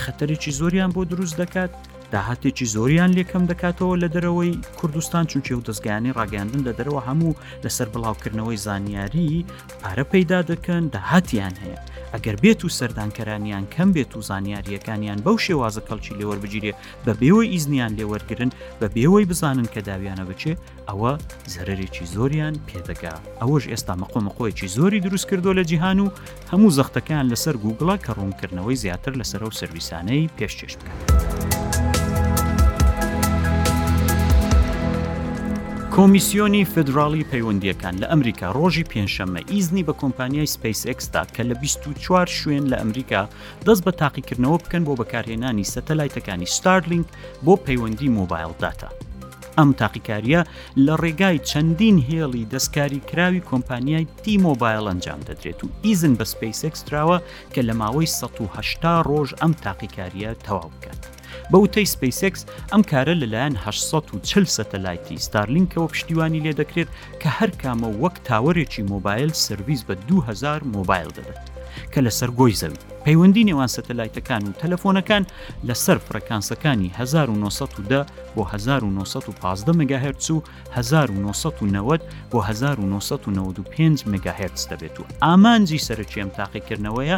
خەتەرێکی 0.03 0.57
زۆریان 0.59 0.91
بۆ 0.95 1.03
دروست 1.13 1.37
دەکات 1.43 1.71
داهاتێکی 2.13 2.67
زۆریان 2.75 3.11
لێکم 3.19 3.43
دەکاتەوە 3.51 3.95
لە 4.03 4.09
دەرەوەی 4.15 4.53
کوردستان 4.79 5.25
چونچێ 5.31 5.55
و 5.57 5.65
دەستگانی 5.69 6.15
ڕاگەاندن 6.19 6.63
لە 6.69 6.73
دەرەوە 6.79 7.03
هەموو 7.09 7.39
لەسەر 7.65 7.89
بڵاوکردنەوەی 7.93 8.63
زانیاری 8.67 9.45
پارە 9.83 10.05
پەیدا 10.13 10.41
دەکەن 10.51 10.83
داهاتیان 10.95 11.55
هەیە 11.63 11.81
ئەگەر 12.15 12.37
بێت 12.43 12.61
و 12.65 12.69
سەردانکەرانیان 12.79 13.65
کەم 13.75 13.89
بێت 13.97 14.13
و 14.17 14.23
زانیاریەکانیان 14.31 15.19
بەو 15.27 15.37
شێوازە 15.45 15.83
کەڵکی 15.89 16.17
لێوەربگیرێ 16.19 16.73
بە 17.05 17.13
بێەوەی 17.21 17.49
ئیزنیان 17.55 17.93
لێوەرگن 17.99 18.51
بە 18.81 18.87
بێەوەی 18.95 19.25
بزانن 19.31 19.69
کە 19.75 19.81
داویانە 19.89 20.25
بچێ 20.31 20.53
ئەوە 20.89 21.13
زەرێکی 21.55 22.07
زۆریان 22.15 22.55
پێدەگا 22.69 23.15
ئەوەش 23.41 23.65
ئێستا 23.73 23.95
مەقۆمەقۆیەکی 24.03 24.69
زۆری 24.77 25.01
دروست 25.07 25.27
کردو 25.31 25.57
لە 25.59 25.63
جیهان 25.71 25.99
و 26.05 26.13
هەموو 26.51 26.75
زەختەکان 26.79 27.25
لەسەر 27.33 27.55
گوگڵە 27.65 27.97
کە 28.05 28.11
ڕوونکردنەوەی 28.19 28.81
زیاتر 28.83 29.13
لەسەر 29.21 29.41
و 29.43 29.57
سرویسانەی 29.61 30.31
پێشچێش 30.37 30.75
بکات. 30.79 31.58
کۆمیسیۆنی 35.99 36.61
فدراڵی 36.73 37.25
پەیوەندیەکان 37.33 37.97
لە 38.03 38.07
ئەمریکا 38.11 38.47
ڕۆژی 38.59 38.85
پێنجشەممە 38.91 39.43
ئیزنی 39.53 39.83
بە 39.87 39.93
کۆمپانیای 40.03 40.47
سپیس 40.55 40.81
ئەکستا 40.87 41.23
کە 41.35 41.43
لە 41.51 41.55
24 41.63 42.29
شوێن 42.39 42.65
لە 42.73 42.77
ئەمریکا 42.83 43.23
دەست 43.67 43.83
بە 43.87 43.93
تاقیکردنەوە 44.03 44.59
بکەن 44.63 44.83
بۆ 44.87 44.93
بەکارهێنانی 45.01 45.65
سەتەلایتەکانی 45.73 46.45
ستارلینگ 46.57 47.05
بۆ 47.47 47.53
پەیوەندی 47.67 48.09
مۆبایل 48.17 48.53
داتا. 48.65 48.89
ئەم 49.59 49.71
تاقیکاریە 49.83 50.41
لە 50.87 50.95
ڕێگای 51.03 51.43
چەندین 51.51 51.99
هێڵی 52.11 52.49
دەستکاری 52.53 53.01
کراوی 53.09 53.43
کۆمپانیای 53.51 54.07
تی 54.23 54.39
مۆبایل 54.45 54.85
ئەنجام 54.91 55.21
دەدرێت 55.29 55.61
و 55.65 55.69
ئیزن 55.85 56.15
بە 56.19 56.25
سپیس 56.33 56.59
ئەکسراوە 56.65 57.19
کە 57.53 57.61
لە 57.69 57.75
ماوەی 57.81 58.07
1970 58.07 59.07
ڕۆژ 59.11 59.29
ئەم 59.41 59.53
تاقیکاریە 59.65 60.31
تەواو 60.47 60.71
بکات. 60.73 61.18
بە 61.51 61.57
وتەی 61.65 61.89
سپیسکس 61.95 62.41
ئەم 62.73 62.83
کارە 62.93 63.15
لەلایەن 63.23 63.55
1940 63.67 64.45
سەتەلایتی 64.57 65.23
ستارلینکەوە 65.27 65.91
پشتیوانی 65.93 66.45
لێ 66.47 66.53
دەکرێت 66.61 66.91
کە 67.21 67.29
هەر 67.39 67.51
کامە 67.63 67.89
وەک 68.03 68.15
تاوەرێکی 68.29 68.87
مۆبایل 68.93 69.31
سرویس 69.47 69.81
بە 69.89 69.95
2000 70.09 70.61
مۆبایل 70.75 71.11
دەبێت 71.17 71.43
کە 71.93 72.01
لەسەر 72.07 72.31
گۆی 72.41 72.59
زەوی 72.63 72.81
پەیوەندی 73.05 73.47
نێوان 73.51 73.71
سەتەلایتەکان 73.77 74.43
و 74.47 74.57
تەلەفۆنەکان 74.63 75.25
لەسەر 75.69 75.99
فرەکانسەکانی 76.07 76.89
1910 76.97 78.07
بۆ 78.37 78.43
1950 78.55 79.73
مگاهرتز 79.81 80.29
و 80.31 80.43
1990 80.75 82.01
بۆ 82.33 82.39
1995 82.43 84.05
مگاهرتز 84.13 84.65
دەبێت 84.71 84.97
و 85.01 85.05
ئامانجی 85.25 85.85
سەرچێم 85.89 86.29
تاقیکردنەوەیە 86.39 87.17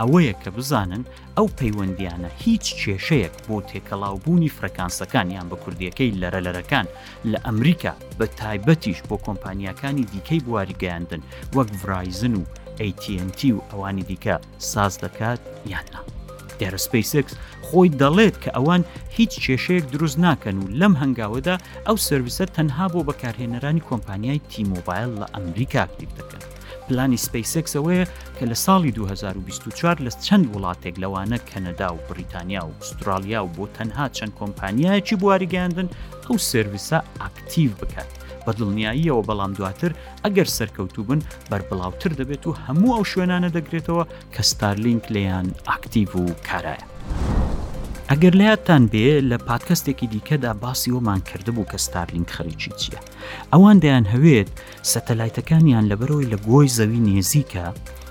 ئەوەیە 0.00 0.34
کە 0.42 0.48
بزانن 0.56 1.02
ئەو 1.36 1.46
پەیوەندیانە 1.58 2.30
هیچ 2.44 2.64
کێشەیەک 2.80 3.34
بۆ 3.46 3.56
تێکەڵاوبوونی 3.70 4.54
فرەکانسەکانیان 4.56 5.46
بە 5.50 5.56
کوردیەکەی 5.64 6.16
لەرە 6.22 6.40
لەرەکان 6.46 6.86
لە 7.30 7.38
ئەمریکا 7.46 7.92
بە 8.18 8.24
تایبەتیش 8.40 8.98
بۆ 9.08 9.16
کۆمپانیەکانی 9.26 10.04
دیکەی 10.12 10.40
بواریگەیاندن 10.46 11.22
وەک 11.56 11.68
ڤایزن 11.88 12.34
و 12.40 12.44
ATT 12.82 13.44
و 13.44 13.60
ئەوانی 13.72 14.02
دیکە 14.10 14.38
ساز 14.58 14.98
دەکات 15.04 15.40
یاننا 15.72 16.00
دەرەسپیسکس 16.60 17.32
خۆی 17.66 17.90
دەڵێت 18.00 18.36
کە 18.42 18.50
ئەوان 18.56 18.82
هیچ 19.16 19.32
کێشەیەک 19.44 19.84
دروست 19.94 20.18
ناکەن 20.26 20.56
و 20.62 20.68
لەم 20.80 20.94
هەنگاوەدا 21.02 21.56
ئەو 21.86 21.96
سرویسە 22.08 22.44
تەنها 22.56 22.86
بۆ 22.92 23.00
بەکارهێنەرانی 23.08 23.86
کۆمپانیای 23.90 24.40
تیمۆبایل 24.52 25.10
لە 25.20 25.26
ئەمریکا 25.34 25.78
ئاکتیب 25.82 26.10
دەکەن 26.18 26.42
پلانی 26.88 27.22
سپیسکس 27.26 27.72
ئەوەیە 27.76 28.04
کە 28.36 28.44
لە 28.50 28.56
ساڵی 28.64 28.92
2024 28.96 29.96
لە 30.06 30.10
چەند 30.26 30.44
وڵاتێک 30.54 30.96
لەوانە 31.02 31.38
کەنەدا 31.50 31.88
و 31.94 31.98
بریتانیا 32.10 32.62
و 32.66 32.74
ئوسترالیا 32.80 33.40
و 33.44 33.52
بۆ 33.56 33.64
تەنها 33.76 34.06
چەند 34.16 34.32
کۆمپانیایکی 34.40 35.16
بواریگەاندن 35.22 35.88
ئەو 36.26 36.36
سرویسە 36.52 36.98
ئاکتیو 37.20 37.72
بکات 37.80 38.10
بە 38.46 38.52
دڵنیاییەوە 38.60 39.22
بەڵام 39.28 39.52
دواتر 39.58 39.90
ئەگەر 40.24 40.48
سەرکەوتوو 40.56 41.08
بن 41.08 41.20
بربڵاوتر 41.50 42.10
دەبێت 42.20 42.42
و 42.46 42.58
هەموو 42.64 42.94
ئەو 42.96 43.04
شوێنانە 43.12 43.48
دەگرێتەوە 43.56 44.04
کە 44.34 44.42
ستارلینک 44.50 45.02
لەیان 45.14 45.46
ئاکتیڤ 45.68 46.10
و 46.20 46.24
کارایە. 46.48 46.86
ئەگەر 48.10 48.34
لایەتان 48.40 48.82
بێ 48.92 49.08
لە 49.30 49.36
پادکەستێکی 49.48 50.06
دیکەدا 50.14 50.52
باسی 50.62 50.90
ومان 50.94 51.20
کردبوو 51.28 51.68
کە 51.70 51.78
ستارلینگ 51.86 52.28
خەریکی 52.36 52.72
چییە؟ 52.80 53.00
ئەوان 53.52 53.76
دەیان 53.84 54.04
هەوێت 54.12 54.50
سەتەلایتەکانیان 54.92 55.84
لەبەرەوەی 55.90 56.30
لە 56.32 56.38
گۆی 56.50 56.72
زەوی 56.78 57.04
نێزیکە 57.08 57.66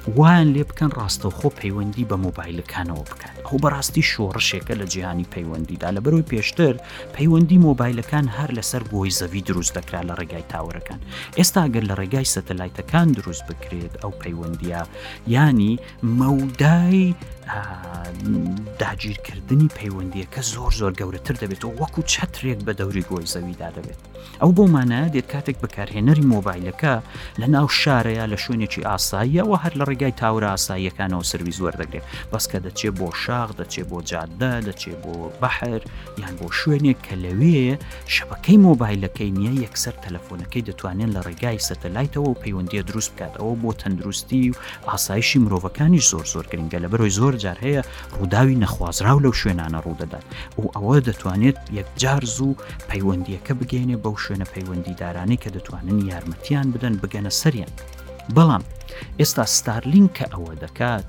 وان 0.08 0.48
لێ 0.58 0.64
بکەن 0.70 0.90
ڕاستەوخۆ 1.00 1.50
پەیوەندی 1.62 2.08
بە 2.10 2.16
مۆبایلەکانەوە 2.26 3.04
بکەن 3.12 3.36
ئەو 3.46 3.58
بەڕاستی 3.64 4.08
شۆڕشێکە 4.12 4.74
لە 4.82 4.86
جیهانی 4.94 5.30
پەیوەندیدا 5.34 5.90
لە 5.96 6.02
بەرەوەی 6.06 6.30
پێشتر 6.32 6.76
پەیوەندی 7.16 7.62
مۆبایلەکان 7.68 8.26
هەر 8.38 8.50
لەسەر 8.58 8.84
گۆی 8.94 9.16
زەوی 9.20 9.42
دروست 9.50 9.74
دەکرا 9.78 10.02
لە 10.10 10.14
ڕێگای 10.20 10.50
تاورەکان 10.52 11.00
ئێستا 11.38 11.60
ئەگەر 11.66 11.84
لە 11.90 11.96
ڕێگای 12.02 12.32
سەتەلایتەکان 12.34 13.08
دروست 13.18 13.44
بکرێت 13.50 13.94
ئەو 14.02 14.12
پەیوەندیە 14.22 14.82
ینی 15.36 15.74
مەودای 16.20 17.08
داگیرکردنی 18.80 19.70
پەیوەندیەکە 19.80 20.42
زۆر 20.42 20.72
زۆر 20.80 20.94
گەورەتر 21.00 21.36
دەبێت 21.42 21.66
و 21.66 21.76
وەکو 21.82 22.02
چەترێک 22.14 22.60
بە 22.68 22.74
دەوری 22.80 23.04
گۆی 23.10 23.26
زەویدا 23.34 23.70
دەبێت 23.78 24.00
ئەو 24.42 24.52
بۆمانە 24.58 25.02
دێت 25.14 25.28
کاتێک 25.34 25.58
بەکارهێنەری 25.64 26.26
مۆبایلەکە 26.34 26.94
لە 27.42 27.48
ناو 27.56 27.68
شارەیە 27.82 28.26
لە 28.32 28.38
شوێنێکی 28.44 28.82
ئاساییەوە 28.90 29.58
هەر 29.64 29.74
لە 29.80 29.84
ڕێگای 29.90 30.14
تاورە 30.22 30.50
ئاساییەکانەوە 30.54 31.24
سروی 31.32 31.52
زۆر 31.60 31.74
دەگرێت 31.82 32.06
بەسکە 32.32 32.58
دەچێ 32.66 32.90
بۆ 33.00 33.08
شاغ 33.24 33.50
دەچێ 33.60 33.84
بۆ 33.90 33.98
جادە 34.12 34.54
دەچێ 34.68 34.94
بۆ 35.04 35.14
بەحر 35.42 35.82
یان 36.22 36.34
بۆ 36.40 36.48
شوێنێک 36.60 36.98
کە 37.08 37.16
لەوێ 37.24 37.62
شبەکەی 38.16 38.58
مۆبایلەکەی 38.68 39.32
نییە 39.40 39.54
یەکسەر 39.66 39.96
تەلەفۆنەکەی 40.04 40.64
دەتوانێت 40.70 41.10
لە 41.16 41.22
ڕێگای 41.28 41.60
سەتەلایتەوە 41.68 42.30
و 42.32 42.40
پەیوەندیە 42.44 42.82
دروست 42.90 43.12
بکاتەوە 43.16 43.54
بۆ 43.62 43.70
تەندروستی 43.82 44.44
و 44.52 44.56
ئاسایشی 44.92 45.40
مرۆڤەکانی 45.44 46.02
زۆر 46.10 46.26
زۆر 46.34 46.46
گرنگە 46.52 46.80
لە 46.84 46.88
بەرۆی 46.92 47.14
زۆر 47.20 47.31
زۆر 47.32 47.38
جار 47.40 47.58
هەیە 47.66 47.82
ڕووداوی 48.18 48.58
نەخوازراو 48.64 49.24
لەو 49.26 49.34
شوێنانە 49.42 49.80
ڕوودەدات 49.86 50.26
و 50.62 50.66
ئەوە 50.76 50.98
دەتوانێت 51.08 51.58
یەکجار 51.78 52.22
زوو 52.36 52.60
پەیوەندیەکە 52.90 53.54
بگەینێ 53.60 53.96
بەو 54.04 54.16
شوێنە 54.24 54.48
پەیوەندی 54.54 54.98
دارانی 55.02 55.38
کە 55.44 55.50
دەتوانن 55.56 55.98
یارمەتیان 56.12 56.68
بدەن 56.74 56.94
بگەنە 57.02 57.32
سەریان 57.42 57.74
بەڵام 58.36 58.64
ئێستا 59.20 59.46
ستارلین 59.58 60.08
کە 60.18 60.26
ئەوە 60.34 60.54
دەکات 60.64 61.08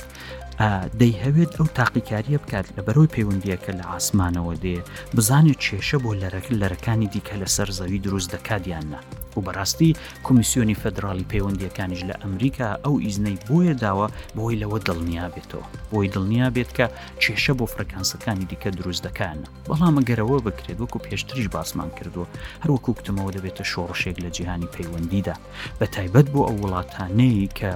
دەیهەوێت 1.01 1.53
ئەو 1.57 1.67
تاقیکاریە 1.79 2.39
بکات 2.43 2.67
لە 2.77 2.81
بەرەوەی 2.87 3.13
پەیوەندیەکە 3.15 3.73
لە 3.79 3.85
ئاسمانەوە 3.93 4.55
دێ 4.65 4.77
بزانێت 5.17 5.61
کێشە 5.67 5.99
بۆ 6.03 6.11
لەرەکە 6.23 6.53
لەرەکانی 6.61 7.09
دیکە 7.15 7.35
لەسەر 7.43 7.69
زەوی 7.79 7.99
دروست 8.05 8.31
دەکات 8.35 8.65
یاننا 8.73 9.01
و 9.37 9.41
بەڕاستی 9.47 9.91
کمیسیۆنی 10.29 10.75
فدرالی 10.83 11.27
پەیوەندیەکانیش 11.33 12.03
لە 12.11 12.15
ئەمریکا 12.23 12.69
ئەو 12.85 12.95
ئیزنەی 13.05 13.39
بۆیە 13.49 13.75
داوە 13.85 14.07
بۆی 14.37 14.57
لەوە 14.63 14.79
دڵنیا 14.89 15.27
بێتەوە 15.35 15.67
بۆی 15.93 16.09
دڵنیا 16.15 16.47
بێت 16.57 16.71
کە 16.77 16.87
کێشە 17.23 17.53
بۆ 17.59 17.65
فرەکانسەکانی 17.75 18.47
دیکە 18.51 18.71
دروست 18.79 19.03
دەکەن 19.07 19.39
بەڵام 19.67 19.95
ئەگەرەوە 19.99 20.39
بکرێت 20.47 20.79
وەکو 20.81 20.99
پێشتریش 21.07 21.49
باسمان 21.55 21.91
کردووە 21.99 22.27
هەروەکو 22.63 22.89
وتمەوە 22.97 23.31
دەبێتە 23.37 23.65
شۆڕشێک 23.73 24.17
لە 24.25 24.31
جیهانی 24.37 24.73
پەیوەندیدا 24.75 25.37
بە 25.79 25.87
تایبەت 25.95 26.27
بۆ 26.35 26.41
ئەو 26.49 26.57
وڵاتانەی 26.65 27.49
کە 27.59 27.73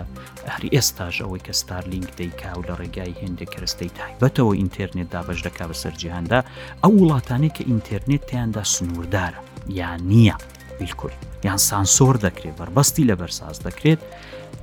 هەری 0.55 0.69
ئێستاژ 0.77 1.17
ئەوەی 1.23 1.43
کە 1.47 1.53
ستارلینگ 1.61 2.09
دەیکا 2.19 2.51
و 2.59 2.63
لە 2.69 2.75
ڕێگای 2.81 3.15
هێندێک 3.23 3.51
کەستەی 3.57 3.91
تایبەتەوە 3.99 4.53
ئینتەرنێت 4.61 5.09
دابش 5.15 5.39
دەکا 5.47 5.65
بە 5.71 5.77
سەرجییهاندا 5.83 6.41
ئەو 6.83 6.93
وڵاتانی 7.03 7.51
کە 7.57 7.63
ئینتەرنێت 7.71 8.23
تیاندا 8.31 8.63
سنووردارە 8.75 9.41
یان 9.81 10.01
نییە 10.11 10.37
تەقبیل 10.77 10.93
کورد 10.97 11.15
یان 11.45 11.59
سانسۆر 11.59 12.17
دەکرێت 12.27 12.57
بربەستی 12.61 13.05
لە 13.11 13.15
بەرساز 13.21 13.57
دەکرێت 13.67 13.99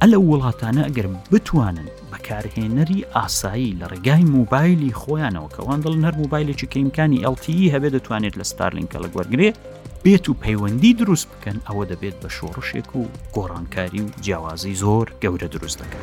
ئەلە 0.01 0.17
وڵاتانە 0.29 0.81
ئەگەر 0.85 1.07
بتوانن 1.31 1.87
بەکارهێنەری 2.11 3.05
ئاسایی 3.15 3.77
لە 3.79 3.85
ڕێگای 3.91 4.23
موبایلی 4.35 4.91
خۆیانەوە 4.99 5.49
کەوان 5.55 5.79
دڵ 5.85 5.95
هەر 6.07 6.13
موبایلێکی 6.21 6.67
کە 6.71 6.77
ئیمکانی 6.77 7.23
LTE 7.35 7.59
هەبێت 7.73 7.93
دەتوانێت 7.97 8.35
لە 8.39 8.43
ستارلینکە 8.51 8.97
لە 9.03 9.07
گوەرگێت 9.13 9.55
بێت 10.03 10.25
و 10.29 10.35
پەیوەندی 10.43 10.93
دروست 10.99 11.27
بکەن 11.31 11.57
ئەوە 11.67 11.83
دەبێت 11.91 12.15
بە 12.23 12.29
شۆڕشێک 12.37 12.89
و 12.95 13.03
گۆڕانکاری 13.35 14.01
و 14.03 14.07
جیاوازی 14.23 14.75
زۆر 14.81 15.07
گەورە 15.23 15.47
دروست 15.55 15.77
دەکەن. 15.81 16.01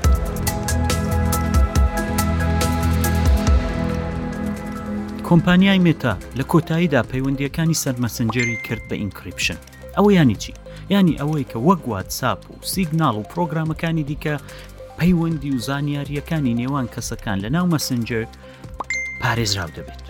کۆمپانیای 5.28 5.78
مێتا 5.86 6.14
لە 6.38 6.44
کۆتاییدا 6.52 7.00
پەیوەندیەکانی 7.10 7.78
سەر 7.82 7.96
مەسنجەری 8.04 8.56
کرد 8.66 8.82
بە 8.90 8.94
ئینکریپشن 9.02 9.58
ئەوە 9.96 10.10
ینی 10.20 10.36
چی 10.42 10.52
ینی 10.94 11.18
ئەوەی 11.20 11.44
کە 11.50 11.56
وەک 11.68 11.80
واتساپ 11.88 12.40
و 12.50 12.54
سیگناڵ 12.74 13.14
و 13.18 13.22
پرۆگرامەکانی 13.32 14.04
دیکە 14.10 14.34
پەیوەندی 14.98 15.50
و 15.56 15.62
زانیاریەکانی 15.68 16.56
نێوان 16.60 16.86
کەسەکان 16.94 17.38
لە 17.44 17.48
ناو 17.56 17.66
مەسنجر 17.74 18.24
پارێزراو 19.22 19.70
دەبێت 19.78 20.02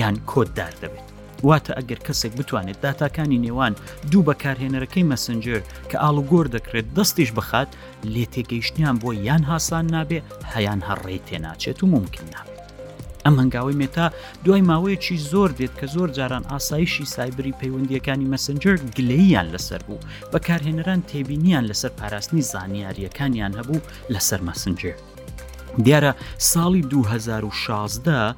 یان 0.00 0.16
کۆددار 0.30 0.74
دەبێت 0.82 1.06
واتە 1.48 1.72
ئەگەر 1.78 2.00
کەسێک 2.06 2.32
بتوانێت 2.38 2.78
داتاکانی 2.84 3.42
نێوان 3.46 3.72
دوو 4.10 4.26
بەکارهێنەرەکەی 4.28 5.08
مەسنجر 5.12 5.60
کە 5.90 5.96
ئالوگۆر 6.04 6.46
دەکرێت 6.54 6.86
دەستیش 6.96 7.30
بخات 7.38 7.70
لێ 8.14 8.24
تێگەیشتیان 8.34 8.96
بۆ 9.02 9.10
یان 9.28 9.42
هاسان 9.50 9.86
نابێ 9.94 10.18
هەیان 10.54 10.80
هەڕێی 10.88 11.24
تێناچێت 11.28 11.78
و 11.82 11.86
ممکن 11.94 12.26
نابێت 12.34 12.63
ئەم 13.26 13.34
هەنگاوی 13.42 13.76
مێتا 13.82 14.06
دوای 14.44 14.64
ماوەیەکی 14.70 15.16
زۆر 15.32 15.48
دێت 15.58 15.74
کە 15.80 15.86
زۆر 15.94 16.08
جاران 16.18 16.44
ئاسایشی 16.52 17.04
سایبری 17.14 17.54
پەیوەندیەکانی 17.60 18.28
مەسنجەر 18.34 18.76
گلەییان 18.96 19.46
لەسەر 19.54 19.80
بوو 19.86 20.04
بەکارهێنەران 20.32 21.00
تێبینیان 21.10 21.64
لەسەر 21.70 21.92
پاراستنی 22.00 22.42
زانیاریەکانیان 22.52 23.52
هەبوو 23.58 23.78
لەسەر 24.14 24.40
مەسنجێر. 24.48 24.96
دیارە 25.84 26.12
ساڵی 26.52 26.82
2016 26.88 28.34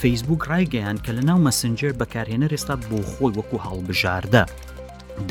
فەیسبوک 0.00 0.42
ڕایگەیان 0.50 0.98
کە 1.04 1.10
لە 1.16 1.22
ناو 1.28 1.38
مەسنجەر 1.46 1.92
بەکارهێنە 2.00 2.48
ێستا 2.56 2.74
بۆ 2.88 2.98
خۆی 3.12 3.32
وەکو 3.38 3.56
هەڵبژاردە. 3.66 4.44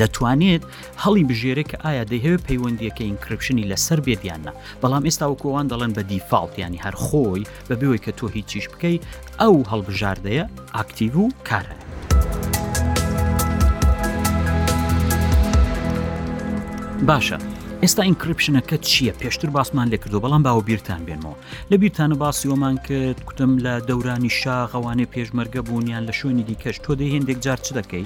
دەتوانێت 0.00 0.62
هەڵی 1.02 1.24
بژێرە 1.30 1.64
کە 1.70 1.76
ئایا 1.84 2.04
دەیهوێت 2.12 2.42
پەیوەندیەکە 2.48 3.02
ئینکرپشنی 3.06 3.68
لەسەر 3.70 3.98
بێتیاننا 4.06 4.52
بەڵام 4.82 5.02
ئێستا 5.06 5.26
وکۆوان 5.30 5.66
دەڵێن 5.72 5.92
بە 5.96 6.02
دیفاڵتیانی 6.10 6.82
هەر 6.84 6.94
خۆی 7.04 7.46
بە 7.68 7.74
بوێ 7.80 7.98
کە 8.04 8.12
تۆ 8.18 8.26
هیچیش 8.36 8.66
بکەیت 8.72 9.02
ئەو 9.40 9.56
هەڵبژاردەیە 9.70 10.44
ئاکتیو 10.76 11.16
و 11.22 11.28
کارە. 11.48 11.76
باشە. 17.08 17.38
ئێستا 17.84 18.02
ئینکرپشنەکە 18.08 18.76
چییە 18.90 19.14
پێشتر 19.20 19.50
باسمان 19.56 19.88
لێ 19.92 19.96
کردو 20.02 20.18
بەڵام 20.24 20.42
باوە 20.46 20.62
بیرتان 20.68 21.00
بێنەوە 21.06 21.34
لە 21.70 21.76
بیرتان 21.82 22.10
و 22.12 22.16
باسیۆمان 22.24 22.76
کرد 22.88 23.18
کوتم 23.28 23.52
لە 23.64 23.72
دەورانی 23.88 24.30
شاغەوانێ 24.40 25.06
پێشمەرگە 25.14 25.60
بوونیان 25.66 26.02
لە 26.08 26.12
شوێنی 26.18 26.44
دیکەش 26.48 26.76
تۆ 26.84 26.92
دەی 26.98 27.08
هێندێک 27.14 27.38
جار 27.44 27.58
چ 27.64 27.68
دەکەی 27.78 28.04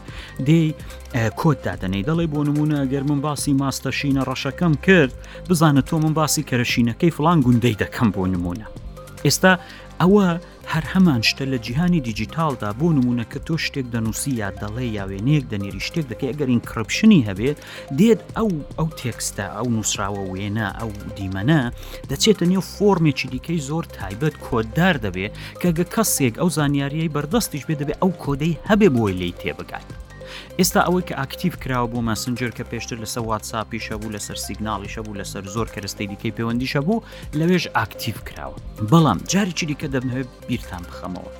دەی 0.48 0.66
کۆت 1.40 1.58
دادەنەی 1.66 2.02
دەڵێ 2.08 2.26
بۆ 2.32 2.40
نمونە 2.48 2.78
گەر 2.92 3.02
من 3.10 3.20
باسی 3.26 3.52
ماستەشینە 3.60 4.22
ڕەشەکەم 4.28 4.72
کرد 4.86 5.12
بزانە 5.48 5.82
تۆ 5.88 5.94
من 6.02 6.12
باسی 6.20 6.42
کەرەشینەکەی 6.50 7.10
فلان 7.16 7.38
گوندەی 7.44 7.76
دەکەم 7.82 8.08
بۆ 8.16 8.24
نمونە. 8.34 8.66
ئێستا 9.26 9.52
ئەوە 10.00 10.26
هەر 10.72 10.84
هەمان 10.92 11.20
شتە 11.30 11.44
لە 11.52 11.58
جیهانی 11.66 12.00
دیجیتالدا 12.08 12.70
بۆ 12.80 12.86
نمونونەکە 12.98 13.38
تۆ 13.46 13.54
شتێک 13.64 13.86
دەنووسی 13.94 14.32
یا 14.42 14.48
دەڵێ 14.62 14.86
یاوێنەیەک 14.98 15.44
دەنێری 15.52 15.84
شتێک 15.88 16.06
دەکەی 16.12 16.30
ئەگەرین 16.30 16.60
کرپشنی 16.68 17.26
هەبێت 17.28 17.58
دێت 17.98 18.20
ئەو 18.36 18.50
ئەو 18.78 18.88
تێکستە 19.00 19.46
ئەو 19.56 19.66
نووسراوە 19.76 20.22
وێنە 20.32 20.68
ئەو 20.78 20.90
دیمەنە 21.16 21.60
دەچێتە 22.10 22.44
نیو 22.50 22.62
فۆرمێکی 22.74 23.26
دیکەی 23.32 23.64
زۆر 23.68 23.84
تایبەت 23.96 24.34
کۆدار 24.46 24.96
دەبێت 25.04 25.32
کەگە 25.62 25.84
کەسێک 25.94 26.34
ئەو 26.40 26.48
زانیاریەی 26.56 27.12
بەردەستیش 27.14 27.62
بێ 27.68 27.74
دەبێت 27.80 27.98
ئەو 28.02 28.10
کۆدەی 28.24 28.58
هەبێ 28.68 28.88
بۆی 28.96 29.12
لی 29.18 29.30
تێبگات. 29.40 29.88
ئێستا 30.58 30.80
ئەوەی 30.86 31.06
کە 31.08 31.14
ئاکتیو 31.20 31.52
کراوە 31.62 31.88
بۆ 31.92 32.00
مەسنجر 32.10 32.50
کە 32.58 32.64
پێشتر 32.70 32.96
لەسەر 33.04 33.22
واتساپی 33.30 33.84
شەبوو 33.86 34.14
لەسەر 34.16 34.36
سیگناڵی 34.46 34.92
شەبوو 34.94 35.18
لەسەر 35.20 35.42
زۆر 35.54 35.68
کەرەستەی 35.74 36.10
دیکەی 36.12 36.34
پەیوەندی 36.36 36.70
شەبوو 36.72 37.04
لەوێژ 37.38 37.64
ئاکتیو 37.76 38.18
کراوە 38.28 38.56
بەڵام 38.90 39.18
جاری 39.32 39.54
چریکە 39.58 39.86
دەبنەوێت 39.94 40.30
بیرتان 40.48 40.82
بخەمەوە 40.88 41.30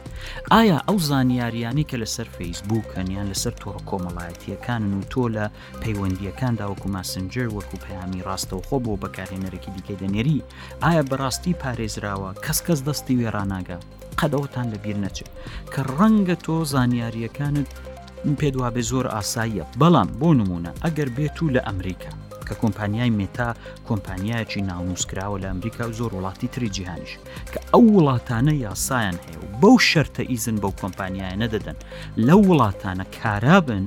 ئایا 0.53 0.79
ئەو 0.89 0.97
زانیاریانی 1.09 1.85
کە 1.91 1.97
لەسەر 2.03 2.29
فەیسبووکەنیان 2.37 3.27
لەسەر 3.33 3.55
تۆڕ 3.63 3.79
کۆمەڵایەتیەکانن 3.91 4.93
و 4.99 5.09
تۆ 5.13 5.23
لە 5.37 5.45
پەیوەندیەکان 5.83 6.53
داوەکو 6.61 6.89
ماسنجر 6.95 7.49
وەکو 7.57 7.77
پامی 7.85 8.25
ڕاستەوخۆ 8.29 8.77
بۆ 8.85 8.93
بەکارهێنەرێکی 9.03 9.71
دیکە 9.77 9.95
دەنێری 10.03 10.39
ئایا 10.85 11.03
بەڕاستی 11.11 11.59
پارێزراوە 11.63 12.31
کەس 12.45 12.59
کەس 12.67 12.81
دەستی 12.87 13.19
وێراناگە 13.21 13.79
قەدەوەتان 14.21 14.67
لەبییر 14.73 14.99
نەچێت 15.05 15.31
کە 15.73 15.81
ڕەنگە 15.99 16.37
تۆ 16.45 16.57
زانیاریەکانت 16.73 17.71
پێ 18.41 18.49
دوابێ 18.55 18.83
زۆر 18.91 19.07
ئاساییە 19.17 19.65
بەڵام 19.81 20.09
بۆ 20.21 20.31
نمونە 20.41 20.73
ئەگەر 20.85 21.09
بێت 21.17 21.37
و 21.43 21.53
لە 21.55 21.61
ئەمریکا 21.67 22.13
کە 22.49 22.55
کۆمپانیای 22.63 23.15
مێتا 23.19 23.51
کۆمپانیایەکی 23.89 24.63
ناونووسراوە 24.69 25.37
لە 25.43 25.47
ئەمریکا 25.51 25.83
و 25.89 25.93
زۆر 25.99 26.11
وڵاتی 26.17 26.49
تری 26.55 26.69
جیهانیش 26.77 27.13
کە 27.53 27.61
ئەو 27.73 27.85
وڵاتانە 27.97 28.55
یاسایان 28.67 29.17
هەیە 29.25 29.39
و 29.43 29.47
بەو 29.61 29.77
شەرتە 29.91 30.23
ئیزن 30.31 30.57
بەو 30.63 30.73
کۆمپانیایە 30.83 31.37
نەدەدەن 31.43 31.79
لەو 32.27 32.41
وڵاتانە 32.51 33.05
کارابن 33.23 33.85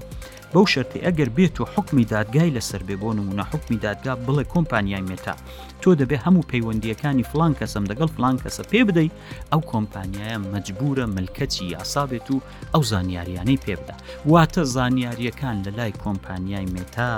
بەو 0.53 0.65
شەرتی 0.73 0.99
ئەگەر 1.05 1.29
بێت 1.37 1.55
و 1.61 1.69
حکمی 1.73 2.05
دادگای 2.13 2.53
لەسەر 2.57 2.81
بێ 2.87 2.95
بۆ 3.01 3.09
نمونە 3.17 3.43
حکمی 3.51 3.77
دادگا 3.85 4.13
بڵێ 4.25 4.43
کۆمپانیای 4.53 5.05
مێتا 5.09 5.35
تۆ 5.81 5.89
دەبێ 5.99 6.17
هەموو 6.25 6.47
پەیوەندیەکانی 6.51 7.27
فلان 7.31 7.53
کەسم 7.59 7.83
دەگەڵ 7.91 8.09
فلان 8.15 8.35
کەسە 8.43 8.63
پێ 8.71 8.81
بدەیت 8.87 9.13
ئەو 9.51 9.61
کۆمپانیایە 9.73 10.37
مجبورە 10.53 11.05
ملکەتی 11.17 11.65
یاسابێت 11.75 12.27
و 12.31 12.37
ئەو 12.73 12.83
زانیاریانەی 12.91 13.59
پێ 13.65 13.73
بدا 13.81 13.95
واتە 14.31 14.61
زانیاریەکان 14.75 15.57
لە 15.65 15.71
لای 15.77 15.93
کۆمپانیای 16.03 16.71
مێتا 16.75 17.11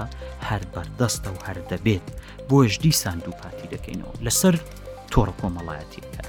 هەر 0.50 0.64
بەردەستە 0.72 1.30
و 1.36 1.40
هەر 1.48 1.58
دەبێت 1.72 2.06
بۆش 2.50 2.72
دیسان 2.84 3.18
دووپاتی 3.26 3.72
دەکەینەوە 3.74 4.16
لەسەر 4.26 4.56
تۆڕ 5.12 5.30
کۆمەڵایەتیەکە 5.40 6.24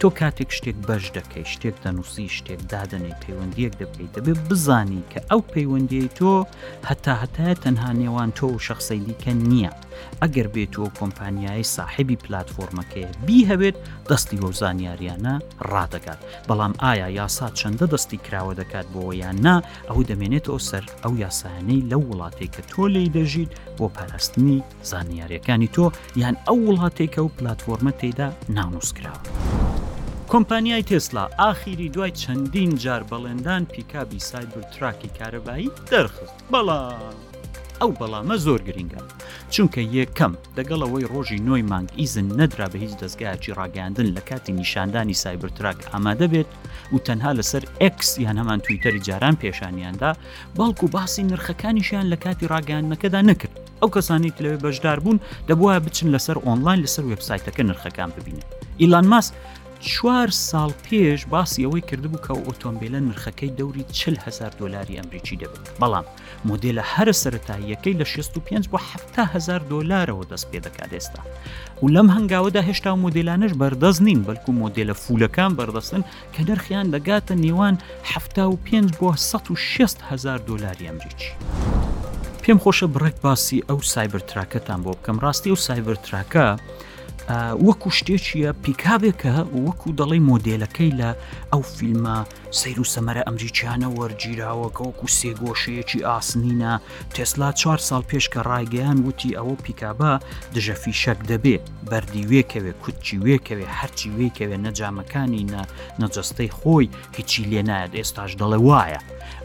تۆ 0.00 0.08
کاتێک 0.20 0.50
شتێک 0.56 0.76
بەش 0.88 1.04
دەکەی 1.18 1.46
شتێک 1.52 1.74
دەنووسی 1.84 2.34
شتێک 2.36 2.60
دادنێ 2.72 3.12
پەیوەندیەک 3.22 3.72
دەبیت 3.80 4.10
دەبێت 4.16 4.40
بزانی 4.50 5.02
کە 5.12 5.20
ئەو 5.30 5.40
پەیوەندی 5.52 6.12
تۆ 6.18 6.32
هەتا 6.88 7.12
هەتای 7.22 7.58
تەنها 7.62 7.90
نێوان 8.00 8.30
تۆ 8.38 8.46
و 8.50 8.62
شخصی 8.68 9.00
دیکە 9.06 9.32
نییە 9.50 9.72
ئەگەر 10.22 10.48
بێتەوە 10.54 10.88
کۆمپانیای 10.98 11.62
ساحبی 11.76 12.16
پلتفۆرمەکەی 12.24 13.10
بی 13.26 13.38
هەوێت 13.50 13.76
دەستی 14.10 14.38
بۆ 14.42 14.50
زانیاریانە 14.60 15.34
ڕدەکات 15.72 16.20
بەڵام 16.48 16.72
ئایا 16.84 17.08
یاسا 17.20 17.46
چەندە 17.58 17.86
دەستی 17.92 18.22
کراوە 18.26 18.54
دەکات 18.60 18.86
بۆەوە 18.92 19.14
یان 19.22 19.36
نا 19.46 19.56
ئەو 19.88 19.98
دەمێنێتەوە 20.10 20.60
سەر 20.68 20.84
ئەو 21.02 21.12
یاسانەی 21.24 21.86
لەو 21.90 22.02
وڵاتێک 22.10 22.50
کە 22.56 22.62
تۆ 22.70 22.82
لی 22.94 23.06
دەژیت 23.16 23.50
بۆ 23.78 23.86
پاراستنی 23.96 24.56
زانیاریەکانی 24.90 25.72
تۆ 25.76 25.84
یان 26.22 26.36
ئەو 26.46 26.58
وڵاتێکە 26.68 27.20
و 27.24 27.32
پلتفۆرمە 27.36 27.92
تێدا 28.00 28.28
ناونووسراوە. 28.56 29.22
کۆمپانیای 30.32 30.82
تێسلا 30.88 31.24
ئاخیری 31.40 31.88
دوای 31.94 32.12
چەندین 32.20 32.72
جار 32.84 33.02
بەڵێندان 33.10 33.62
پیکابی 33.72 34.18
سایبر 34.28 34.62
تراکی 34.72 35.10
کارەبایی 35.18 35.70
دەرخست 35.90 36.36
بەڵام. 36.52 37.16
ئەو 37.82 37.90
بەڵامە 38.00 38.36
زۆر 38.46 38.60
گرنگە 38.68 39.00
چونکە 39.54 39.80
یەکەم 39.96 40.32
دەگەڵەوەی 40.56 41.08
ڕۆژی 41.12 41.42
نوۆی 41.46 41.62
مانگ 41.72 41.88
ئیزن 41.98 42.28
نەدرا 42.40 42.66
بە 42.72 42.78
هیچ 42.82 42.92
دەستگایکی 43.02 43.52
ڕاگەاندن 43.58 44.06
لە 44.16 44.20
کاتی 44.28 44.52
نیشاندانی 44.60 45.14
سایبرتراک 45.22 45.78
ئامادە 45.92 46.26
بێت 46.32 46.50
و 46.92 46.96
تەنها 47.06 47.30
لەسەر 47.38 47.62
ئەکس 47.82 48.08
یان 48.24 48.36
هەمان 48.40 48.60
تویتەری 48.64 49.00
جاران 49.08 49.34
پێشانیاندا 49.42 50.10
بەڵکو 50.56 50.86
باسی 50.94 51.22
نرخەکانیشیان 51.30 52.06
لە 52.12 52.16
کاتی 52.24 52.46
ڕاگەاندنەکەدا 52.52 53.20
نەکرد 53.30 53.56
ئەو 53.82 53.90
کەسانی 53.94 54.34
لەوێ 54.42 54.56
بەشدار 54.64 54.98
بوون 55.04 55.18
دەبواە 55.48 55.78
بچن 55.86 56.08
لەسەر 56.14 56.36
ئۆنلاین 56.46 56.80
لەسەر 56.84 57.04
وبسایتەکە 57.10 57.62
نرخەکان 57.70 58.10
ببینن 58.16 58.46
ئیلان 58.80 59.06
ماس 59.12 59.26
چوار 59.80 60.28
ساڵ 60.36 60.70
پێش 60.88 61.24
باسی 61.26 61.62
ئەوەی 61.64 61.80
کردبوو 61.88 62.22
کە 62.26 62.34
ئۆتۆمبیلە 62.46 63.00
نرخەکەی 63.00 63.54
دەوری 63.58 63.84
40 63.92 64.16
هزار 64.26 64.50
دلاری 64.60 64.96
ئەمریکی 64.98 65.36
دەبێت 65.42 65.68
بەڵام 65.80 66.04
مۆدلە 66.48 66.84
هەرە 66.96 67.12
سەتاییەکەی 67.22 67.96
لە 68.00 68.04
65 68.04 68.68
بۆ 68.72 68.76
7هزار 69.16 69.60
دلارەوە 69.70 70.24
دەست 70.30 70.46
پێ 70.52 70.60
دەکات 70.66 70.92
ئێستا 70.96 71.22
و 71.82 71.88
لەم 71.94 72.08
هەنگاوەدا 72.14 72.62
هێشتا 72.68 72.92
مۆدلانش 73.04 73.52
بەردەست 73.60 74.00
نین 74.06 74.20
بەلکو 74.28 74.52
مۆدلە 74.60 74.92
فولەکان 75.02 75.52
بەردەستن 75.58 76.02
کە 76.34 76.40
دەرخیان 76.48 76.86
دەگاتە 76.94 77.34
نێوان 77.44 77.76
5 78.64 78.90
بۆ 79.00 79.08
16 79.56 80.02
هزار 80.12 80.38
دلاری 80.48 80.86
ئەمریکی. 80.88 81.30
پێم 82.44 82.58
خۆشە 82.64 82.86
بڕێک 82.94 83.16
باسی 83.22 83.62
ئەو 83.68 83.80
سایبەرتراکەتان 83.92 84.80
بۆ 84.84 84.92
بکەم 84.98 85.16
ڕاستی 85.24 85.50
و 85.52 85.56
سایبەرتراکە 85.66 86.46
وەکو 87.66 87.90
شتێکیە 87.98 88.50
پیکاوێکە 88.64 89.34
وەکو 89.66 89.88
دەڵی 90.00 90.20
مۆدلەکەی 90.30 90.92
لە 91.00 91.10
ئەو 91.52 91.62
فیلمە 91.76 92.18
سیر 92.60 92.78
و 92.80 92.86
سەمەرە 92.94 93.22
ئەمریکیانە 93.26 93.88
وەرگیراوەکە 93.98 94.82
وەکو 94.86 95.12
سێگۆشەیەکی 95.18 96.04
ئاسنینە 96.08 96.72
تێسلا 97.14 97.48
چوار 97.60 97.80
ساڵ 97.88 98.02
پێش 98.10 98.24
کە 98.32 98.40
ڕایگەیان 98.50 98.98
وتی 99.06 99.36
ئەوە 99.38 99.56
پیکابە 99.64 100.12
دژەفی 100.54 100.94
شەک 101.02 101.18
دەبێ 101.30 101.56
بەردی 101.90 102.26
وێکەوێ 102.30 102.72
کوچی 102.82 103.16
وێکەوێ 103.26 103.66
هەرچی 103.78 104.08
وێکەوێ 104.18 104.56
نەجامەکانی 104.66 105.42
نە 105.52 105.62
نەجستەی 106.02 106.54
خۆی 106.58 106.86
هیچی 107.16 107.42
لێ 107.50 107.60
نایەت 107.70 107.92
ئێستاش 107.98 108.30
دەڵێ 108.40 108.58
وایە 108.68 109.00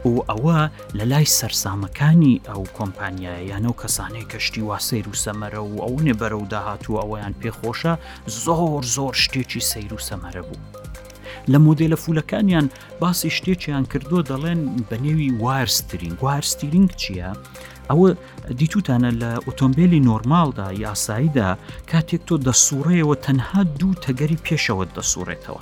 و 0.05 0.23
ئەوە 0.29 0.59
لە 0.97 1.03
لای 1.11 1.25
سەرسامەکانی 1.37 2.41
ئەو 2.49 2.63
کۆمپانیایە 2.77 3.43
یانەو 3.51 3.79
کەسانەی 3.81 4.29
کەشتی 4.31 4.65
واسەیر 4.69 5.05
و 5.09 5.19
سەمەرە 5.23 5.61
و 5.65 5.75
ئەو 5.83 5.95
نێبەرە 6.07 6.37
و 6.39 6.49
داهاتوو 6.53 6.99
ئەوەیان 7.01 7.33
پێخۆشە 7.41 7.93
زۆر 8.45 8.81
زۆر 8.95 9.13
شتێکی 9.23 9.61
سیر 9.71 9.91
و 9.93 10.03
سەمەرە 10.09 10.41
بوو. 10.47 10.65
لە 11.51 11.57
مۆدلە 11.65 11.97
فولەکانیان 12.03 12.67
باسی 13.01 13.29
شتێکیان 13.37 13.85
کردو 13.91 14.19
دەڵێن 14.31 14.61
بە 14.89 14.97
نێوی 15.03 15.31
وارسترینگ 15.43 16.17
وارستیرینگ 16.23 16.89
چییە؟ 17.01 17.29
ئەوە 17.89 18.09
دیتوتانە 18.59 19.11
لە 19.21 19.31
ئۆتۆمبیلی 19.47 19.99
نۆرمالدا 20.09 20.67
یاساییدا 20.85 21.49
کاتێک 21.91 22.21
تۆ 22.27 22.35
دەسوڕێەوە 22.47 23.15
تەنها 23.25 23.61
دوو 23.79 23.93
تەگەری 24.05 24.37
پێشەوە 24.47 24.85
دەسوڕێتەوە. 24.95 25.61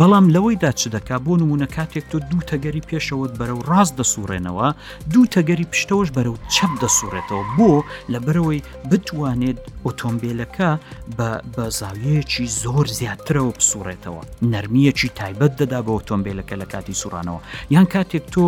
بەڵام 0.00 0.26
لەوەیدا 0.34 0.72
چ 0.80 0.82
دەکا 0.96 1.16
بۆ 1.24 1.32
نمونە 1.42 1.68
کاتێک 1.76 2.04
تۆ 2.12 2.18
دوو 2.30 2.40
تەگەری 2.50 2.82
پێشەوەت 2.90 3.32
بەرەو 3.40 3.60
ڕاست 3.70 3.94
دەسوڕێنەوە 4.00 4.68
دوو 5.12 5.26
تەگەری 5.36 5.66
پشتەوەش 5.72 6.08
بەرەو 6.16 6.36
چەپ 6.54 6.72
دەسوڕێتەوە 6.82 7.44
بۆ 7.56 7.72
لە 8.12 8.18
بەرەوەی 8.26 8.60
بتوانێت 8.90 9.58
ئۆتۆمبیلەکە 9.86 10.70
بە 11.56 11.62
زاویەیەکی 11.78 12.46
زۆر 12.62 12.86
زیاترەوە 12.98 13.52
بسوڕێتەوە 13.58 14.22
نەرمیەکی 14.52 15.10
تایبەت 15.18 15.52
دەدا 15.60 15.80
بە 15.86 15.90
ئۆتۆمبیلەکە 15.96 16.54
لە 16.62 16.66
کاتی 16.72 16.94
سوڕانەوە 17.02 17.40
یان 17.74 17.86
کاتێک 17.94 18.24
تۆ 18.34 18.44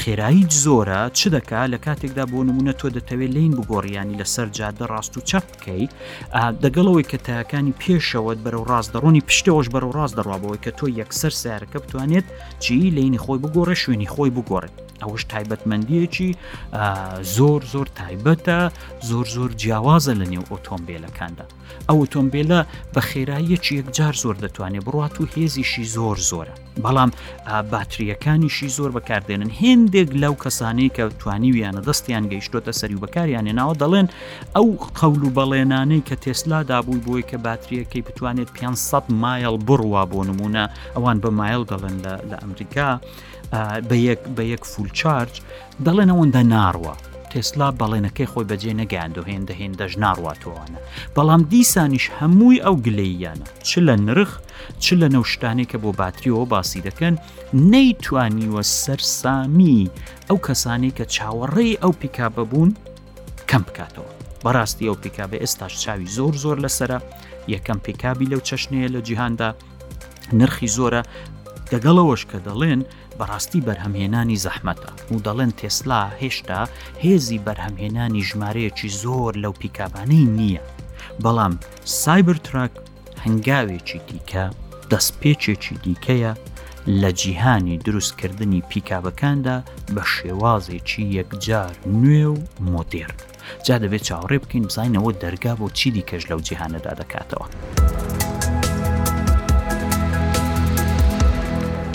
خێرایی 0.00 0.44
زۆرە 0.64 1.00
چ 1.18 1.20
دەکا 1.36 1.62
لە 1.74 1.78
کاتێکدا 1.86 2.24
بۆ 2.32 2.38
نمونە 2.48 2.72
تۆ 2.80 2.86
دەتەوێت 2.96 3.30
لین 3.36 3.52
بگۆڕیانی 3.58 4.16
لەسەر 4.20 4.46
جادە 4.58 4.84
ڕاست 4.92 5.12
و 5.16 5.20
چەپ 5.30 5.44
بکەیت 5.52 5.90
دەگەڵەوەی 6.64 7.04
کە 7.10 7.18
تایەکانی 7.26 7.74
پێشەوەت 7.82 8.38
بەرەو 8.44 8.62
ڕاست 8.70 8.90
دەڕۆنی 8.94 9.22
پشتەوەش 9.28 9.68
بەرەو 9.74 9.92
ڕاست 9.98 10.14
دەڕابەوەی 10.20 10.62
کە 10.64 10.70
تۆ 10.78 10.86
یەکسەر 11.00 11.32
سیارەکە 11.40 11.78
بتوانێت 11.84 12.26
چی 12.62 12.92
لینی 12.96 13.22
خۆی 13.24 13.40
بگۆڕە 13.42 13.76
شوێنی 13.82 14.10
خۆی 14.14 14.34
بگۆڕێت 14.36 14.76
ئەوش 15.02 15.22
تایبەتمەندیەکی 15.32 16.30
زۆر 17.36 17.60
زۆر 17.72 17.86
تایبەتە 18.00 18.58
زۆر 19.10 19.26
زۆر 19.36 19.50
جیاوازە 19.62 20.14
لە 20.20 20.26
نێو 20.32 20.44
ئۆتۆمبیلەکاندا 20.52 21.44
ئەو 21.88 21.96
ئۆتۆمبیلە 22.02 22.60
بە 22.94 23.00
خێراییەکی 23.08 23.72
یەکجار 23.80 24.14
زۆر 24.22 24.36
دەتوانێت 24.44 24.84
بڕات 24.88 25.14
و 25.20 25.24
هێزیشی 25.34 25.84
زۆر 25.96 26.16
زۆرە 26.30 26.54
بەڵام 26.84 27.10
باتریەکانیشی 27.72 28.68
زۆر 28.76 28.90
بەکاردێنن 28.96 29.50
هندێک 29.62 30.08
لەو 30.22 30.34
کەسانەی 30.44 30.90
کە 30.96 31.04
توانیویانە 31.20 31.80
دەستیان 31.88 32.24
گەیشتۆتە 32.32 32.72
سەری 32.80 32.98
بەکاریان 33.02 33.46
هێناوە 33.48 33.74
دەڵێن 33.82 34.06
ئەو 34.56 34.66
قەول 34.98 35.22
و 35.24 35.30
بەڵێنانەی 35.36 36.02
کە 36.08 36.14
تێسلا 36.24 36.60
دابووی 36.70 37.02
بۆی 37.06 37.24
کە 37.30 37.36
باتریەکەی 37.44 38.02
بتوانێت 38.06 38.50
500 38.54 39.04
مایل 39.22 39.56
بڕوا 39.66 40.04
بۆ 40.10 40.20
نمونە 40.28 40.64
ئەوان 40.94 41.16
بە 41.22 41.30
مایل 41.38 41.62
دەڵێن 41.70 41.96
لە 42.30 42.36
ئەمریکا. 42.42 42.90
بە 44.38 44.42
یەک 44.54 44.64
فول 44.64 44.88
چارج 44.98 45.32
دەڵێن 45.84 46.10
ئەوەندە 46.10 46.42
ناڕوە 46.54 46.94
تێسلا 47.32 47.68
بەڵێنەکەی 47.80 48.30
خۆی 48.32 48.48
بەجێ 48.50 48.72
نەگەاندۆ 48.80 49.22
هێندە 49.30 49.52
هێندەش 49.60 49.92
ناڕاتەوەوانە 50.02 50.78
بەڵام 51.16 51.42
دیسانیش 51.52 52.06
هەمووی 52.18 52.62
ئەو 52.64 52.74
گلەییانە 52.86 53.46
چ 53.68 53.70
لە 53.86 53.94
نرخ 54.06 54.30
چ 54.82 54.86
لە 55.00 55.08
نەوشتانێک 55.14 55.68
کە 55.72 55.78
بۆ 55.82 55.90
باتریەوە 56.00 56.46
باسی 56.52 56.84
دەکەن 56.88 57.14
نەیتوانیوە 57.72 58.62
سەرسامی 58.82 59.82
ئەو 60.28 60.38
کەسانی 60.46 60.92
کە 60.98 61.04
چاوەڕێی 61.14 61.78
ئەو 61.82 61.92
پیکابە 62.00 62.44
بوون 62.50 62.70
کەم 63.50 63.62
بکاتەوە 63.68 64.10
بەڕاستی 64.44 64.88
ئەو 64.90 64.96
پیکابە 65.04 65.36
ئێستاش 65.42 65.72
چاوی 65.82 66.10
زۆر 66.16 66.34
زۆر 66.44 66.56
لەسرە 66.64 66.98
یەکەم 67.54 67.78
پیکابی 67.86 68.30
لەو 68.32 68.40
چەشنەیە 68.48 68.88
لە 68.94 69.00
جیهاندا 69.06 69.48
نرخی 70.38 70.68
زۆرە 70.76 71.02
دەگەڵەوەش 71.72 72.22
کە 72.30 72.38
دەڵێن 72.46 72.80
بەڕاستی 73.20 73.64
بەرهەمهێنانی 73.68 74.40
زەحمەتە 74.44 74.90
و 75.12 75.16
دەڵێن 75.26 75.52
تێسلا 75.60 76.00
هێشتا 76.20 76.62
هێزی 77.04 77.42
بەرهەمهێنانی 77.46 78.22
ژمارەیەکی 78.28 78.88
زۆر 79.02 79.32
لەو 79.42 79.54
پیکابانەی 79.60 80.26
نییە 80.38 80.62
بەڵام 81.24 81.54
سایبر 82.02 82.36
تراک 82.46 82.72
هەنگاوێکی 83.24 83.98
دیکە 84.08 84.44
دەستپێچێکی 84.90 85.76
دیکەیە 85.84 86.32
لە 87.00 87.10
جیهانی 87.20 87.76
دروستکردنی 87.86 88.60
پیکابەکاندا 88.70 89.56
بە 89.94 90.02
شێوازێکی 90.14 91.04
یەکجار 91.18 91.72
نوێ 92.00 92.24
و 92.34 92.36
مۆدێر 92.72 93.12
جا 93.66 93.76
دەبێت 93.82 94.02
چاوەڕێ 94.08 94.38
بکەین 94.42 94.64
بزانینەوە 94.68 95.12
دەرگا 95.22 95.54
بۆ 95.60 95.66
چی 95.78 95.88
دیکەش 95.96 96.22
لەو 96.30 96.40
جیهانەدا 96.48 96.92
دەکاتەوە. 97.00 97.46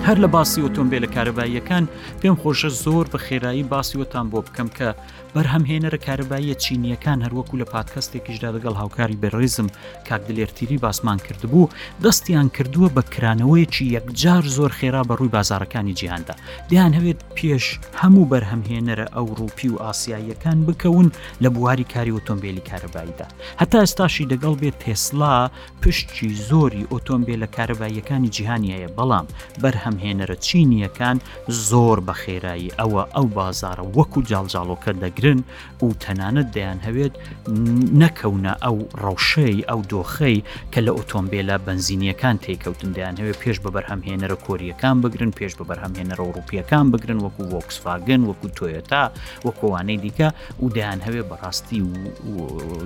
هەر 0.10 0.20
لە 0.22 0.28
باسی 0.38 0.62
ئۆتۆمبیل 0.66 1.02
لە 1.06 1.10
کارەباییەکان 1.16 1.84
پێم 2.22 2.36
خۆشە 2.42 2.70
زۆر 2.84 3.06
بە 3.14 3.18
خێرایی 3.26 3.64
باسیوەتان 3.74 4.26
بۆ 4.32 4.40
بکەم 4.46 4.70
کە 4.78 4.90
بەرهەمهێنەرە 5.36 5.98
کارەباییە 6.06 6.56
چینیەکان 6.64 7.20
هەروەکو 7.26 7.58
لە 7.62 7.66
پادکەستێکیشدا 7.74 8.50
دەگەڵ 8.56 8.74
هاوکاری 8.82 9.18
بەڕێزم 9.24 9.68
کاکدلێرتیری 10.08 10.78
باسمان 10.78 11.18
کردبوو 11.28 11.70
دەستیان 12.04 12.48
کردووە 12.58 12.90
بە 12.98 13.02
کرانەوەیکی 13.16 13.86
یەکجار 13.96 14.44
زۆر 14.58 14.72
خێرا 14.80 15.02
بە 15.08 15.14
ڕووی 15.20 15.28
بازارەکانی 15.36 15.94
جیهاندا 16.00 16.36
دیان 16.70 16.94
هەوێت 16.98 17.20
پێش 17.38 17.66
هەموو 18.02 18.30
بەرهەمهێنەرە 18.32 19.06
ئەو 19.16 19.26
ڕووپی 19.40 19.70
و 19.74 19.78
ئاسیاییەکان 19.84 20.58
بکەون 20.68 21.08
لە 21.44 21.50
بواری 21.54 21.84
کاری 21.94 22.16
ئۆتۆمبیلی 22.18 22.62
کارەباییدا 22.70 23.28
هەتا 23.62 23.78
ئێستاشی 23.84 24.28
دەگەڵ 24.32 24.54
بێت 24.62 24.76
تێسلا 24.86 25.50
پشتی 25.82 26.30
زۆری 26.50 26.88
ئۆتۆمبیل 26.94 27.40
لە 27.44 27.48
کارەباییەکانی 27.56 28.30
جیهانی 28.36 28.72
هەیە 28.76 28.90
بەڵام 28.98 29.26
بەرهەم 29.62 29.95
ڕامهێنەرە 29.96 30.36
چینیەکان 30.48 31.18
زۆر 31.70 31.98
بە 32.08 32.14
خێرایی 32.22 32.70
ئەوە 32.80 33.04
ئەو 33.16 33.26
بازارە 33.38 33.84
وەکو 33.98 34.20
جاڵجاڵۆکە 34.30 34.92
دەگرن 35.04 35.40
و 35.86 35.88
تەنانەت 36.04 36.48
دەیان 36.56 36.80
هەوێت 36.88 37.14
نەکەونە 38.02 38.54
ئەو 38.64 38.78
ڕەوشەی 39.04 39.58
ئەو 39.70 39.80
دۆخەی 39.92 40.38
کە 40.74 40.80
لە 40.86 40.92
ئۆتۆمبیلە 40.98 41.56
بنزینیەکان 41.68 42.36
تێککەوتن 42.44 42.92
دەیان 42.98 43.16
هەوێت 43.22 43.38
پێش 43.44 43.58
بە 43.64 43.70
بەرهەمهێنەرە 43.76 44.38
کۆریەکان 44.46 44.96
بگرن 45.04 45.32
پێش 45.40 45.52
بە 45.60 45.64
بەرهەمهێنەرە 45.70 46.22
ئەوروپیەکان 46.26 46.86
بگرن 46.94 47.20
وەکو 47.26 47.44
وەکسفاگن 47.56 48.22
وەکو 48.30 48.48
تۆیەتا 48.58 49.04
وەکوانەی 49.46 49.98
دیکە 50.04 50.30
و 50.64 50.68
دەیان 50.76 51.00
هەوێت 51.06 51.26
بەڕاستی 51.32 51.82
و 52.32 52.36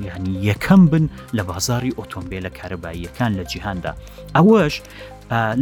ینی 0.08 0.34
یەکەم 0.50 0.82
بن 0.92 1.06
لە 1.38 1.44
بازاری 1.50 1.92
ئۆتۆمبیلە 2.00 2.52
کارەباییەکان 2.58 3.32
لە 3.40 3.44
جیهاندا 3.52 3.92
ئەوەش 4.36 4.76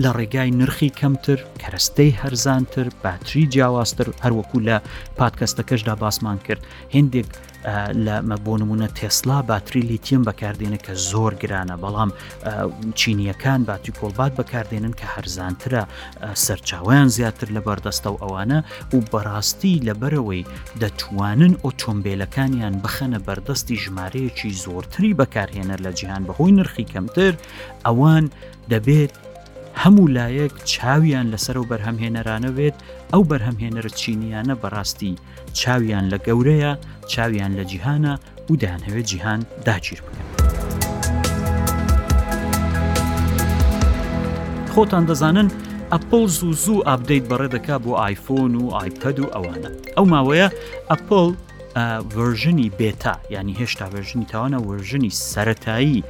لە 0.04 0.12
ڕێگای 0.20 0.52
نرخی 0.60 0.90
کەمتر 1.00 1.40
کەرەستەی 1.62 2.12
هەرزانتر 2.22 2.88
باتری 3.04 3.46
جیاوازتر 3.54 4.08
هەروەکو 4.24 4.58
لە 4.68 4.78
پادکەستەکەشدا 5.20 5.96
باسمان 6.04 6.38
کرد 6.48 6.62
هندێک 6.96 7.30
لە 8.28 8.38
بۆ 8.46 8.54
نمونە 8.62 8.88
تێسلا 8.98 9.42
باتری 9.52 9.82
لیتیم 9.90 10.22
بەکاردێنە 10.28 10.80
کە 10.86 10.94
زۆر 11.12 11.34
گرانە 11.42 11.76
بەڵام 11.84 12.12
چینیەکان 13.00 13.60
باتری 13.70 13.94
کۆڵبات 14.00 14.32
بەکاردێنن 14.40 14.94
کە 15.00 15.06
هەرزانترە 15.16 15.84
سەرچاویان 16.46 17.08
زیاتر 17.18 17.48
لە 17.56 17.62
بەردەستە 17.68 18.08
و 18.08 18.18
ئەوانە 18.24 18.60
و 18.94 18.98
بەڕاستی 19.12 19.74
لەبەرەوەی 19.88 20.44
دەتوانن 20.82 21.54
ئۆتۆمبیلەکانیان 21.66 22.76
بخەنە 22.84 23.20
بەردەستی 23.28 23.76
ژمارەیەکی 23.84 24.50
زۆرتری 24.64 25.12
بەکارهێنەر 25.20 25.80
لە 25.86 25.92
جیهان 26.00 26.24
بەهۆی 26.28 26.54
نرخی 26.58 26.86
کەمتر 26.94 27.34
ئەوان 27.86 28.26
دەبێت 28.74 29.14
هەموو 29.84 30.06
لایەک 30.18 30.54
چاویان 30.74 31.28
لەسەر 31.34 31.56
و 31.62 31.66
بەرهەمهێنەرانە 31.72 32.50
بێت 32.58 32.76
ئەو 33.14 33.24
بەرهەمهێنەر 33.30 33.86
چینیانە 34.00 34.56
بەڕاستی 34.62 35.14
چاویان 35.60 36.06
لە 36.14 36.18
گەورەیە 36.28 36.72
چاویان 37.12 37.52
لە 37.60 37.64
جیهانە 37.72 38.14
و 38.50 38.54
دایانەوێت 38.62 39.08
جیهان 39.12 39.40
داگیر 39.68 40.00
بکەن. 40.06 40.26
خۆتان 44.74 45.04
دەزانن 45.10 45.48
ئەپل 45.94 46.26
زوو 46.38 46.54
زوو 46.64 46.86
ئاپدەیت 46.88 47.26
بەڕێ 47.32 47.48
دەکا 47.56 47.78
بۆ 47.84 47.92
آیفۆن 48.08 48.52
و 48.62 48.66
آیپەد 48.82 49.18
و 49.24 49.28
ئەوانە 49.36 49.70
ئەو 49.98 50.06
ماوەیە 50.14 50.48
ئەپل 50.92 51.30
ڤژنی 52.18 52.70
بێتا 52.80 53.16
ینی 53.38 53.56
هێشتا 53.62 53.86
ڤژنی 53.94 54.26
تاوانە 54.32 54.60
وەژنی 54.68 55.14
سەتایی 55.34 56.04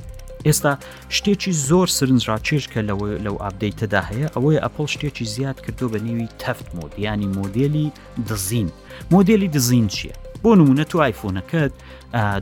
ئێستا 0.46 0.72
شتێکی 1.16 1.53
زۆر 1.68 1.88
سرنجڕاکێش 1.98 2.64
کە 2.72 2.81
لەو 3.27 3.37
ئابدەیتەدا 3.42 4.03
هەیە 4.11 4.27
ئەوەی 4.35 4.59
ئەپل 4.64 4.87
شتێکی 4.94 5.27
زیاد 5.35 5.59
کردو 5.64 5.87
بە 5.92 5.98
نێوی 6.07 6.29
تەفت 6.42 6.68
مۆدیانی 6.79 7.29
مۆدیلی 7.38 7.87
دزین 8.29 8.68
مۆدیلی 9.12 9.48
دزین 9.55 9.87
چییە؟ 9.94 10.14
بۆ 10.44 10.53
نمونە 10.61 10.85
تو 10.90 10.96
آیفۆنەکەت 11.09 11.72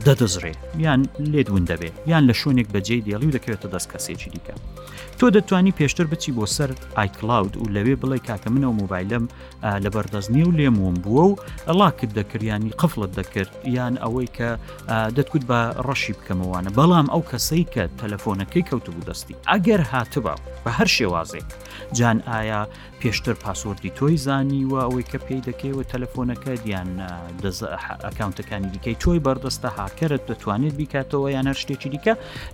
دەدەزڕێ 0.07 0.53
یان 0.85 1.01
لێدون 1.33 1.63
دەبێت 1.71 1.95
یان 2.11 2.23
لە 2.29 2.33
شوێنێک 2.41 2.67
بەجێ 2.73 2.97
دێڵی 3.07 3.25
و 3.29 3.33
دەکەوێتە 3.37 3.67
دەست 3.73 3.87
کەسێکی 3.93 4.29
دیکە 4.33 4.55
تۆ 5.19 5.25
دەتانی 5.35 5.73
پێشتر 5.79 6.05
بچی 6.11 6.31
بۆ 6.37 6.45
سەر 6.55 6.69
ئایکلااود 6.97 7.53
و 7.61 7.65
لەوێ 7.75 7.95
بڵێ 8.01 8.19
کاکە 8.27 8.49
منەوە 8.53 8.73
مۆبایلم 8.81 9.23
لە 9.83 9.89
بەردەستنی 9.95 10.43
و 10.47 10.51
لێموم 10.57 10.95
بووە 11.03 11.23
و 11.31 11.35
ئەلاکت 11.69 12.11
دەکردیانی 12.19 12.71
قفلت 12.81 13.11
دەکرد 13.19 13.51
یان 13.77 13.93
ئەوەی 14.03 14.27
کە 14.37 14.49
دەتکوت 15.17 15.43
بە 15.49 15.59
ڕەشی 15.87 16.13
بکەمەوانە 16.17 16.69
بەڵام 16.77 17.07
ئەو 17.13 17.23
کەسەی 17.31 17.63
کە 17.73 17.83
تەلەفۆنەکەی 17.99 18.63
کەوتبوو 18.69 19.05
دەستی 19.09 19.35
ئەگەر 19.51 19.81
هاتبا 19.91 20.35
بە 20.63 20.69
هەر 20.77 20.89
شێوازێک 20.97 21.49
جان 21.93 22.21
ئایا 22.27 22.67
پێشتر 23.01 23.33
پاسۆردی 23.43 23.91
تۆی 23.97 24.17
زانیوە 24.25 24.79
ئەوەی 24.85 25.05
کە 25.11 25.17
پێی 25.27 25.41
دەکەیەوە 25.49 25.83
تەلەفۆنەکە 25.91 26.51
دیان 26.65 26.89
ئەکاونتەکانی 28.07 28.69
دیکەی 28.73 28.97
تۆی 29.03 29.19
بەردەستە 29.25 29.69
هاکەرت 29.79 30.23
دەتوانێت 30.29 30.73
بیکاتەوە 30.79 31.27
یان 31.35 31.47
هەر 31.49 31.57
شتێکی 31.63 31.89
دیکە 31.93 32.13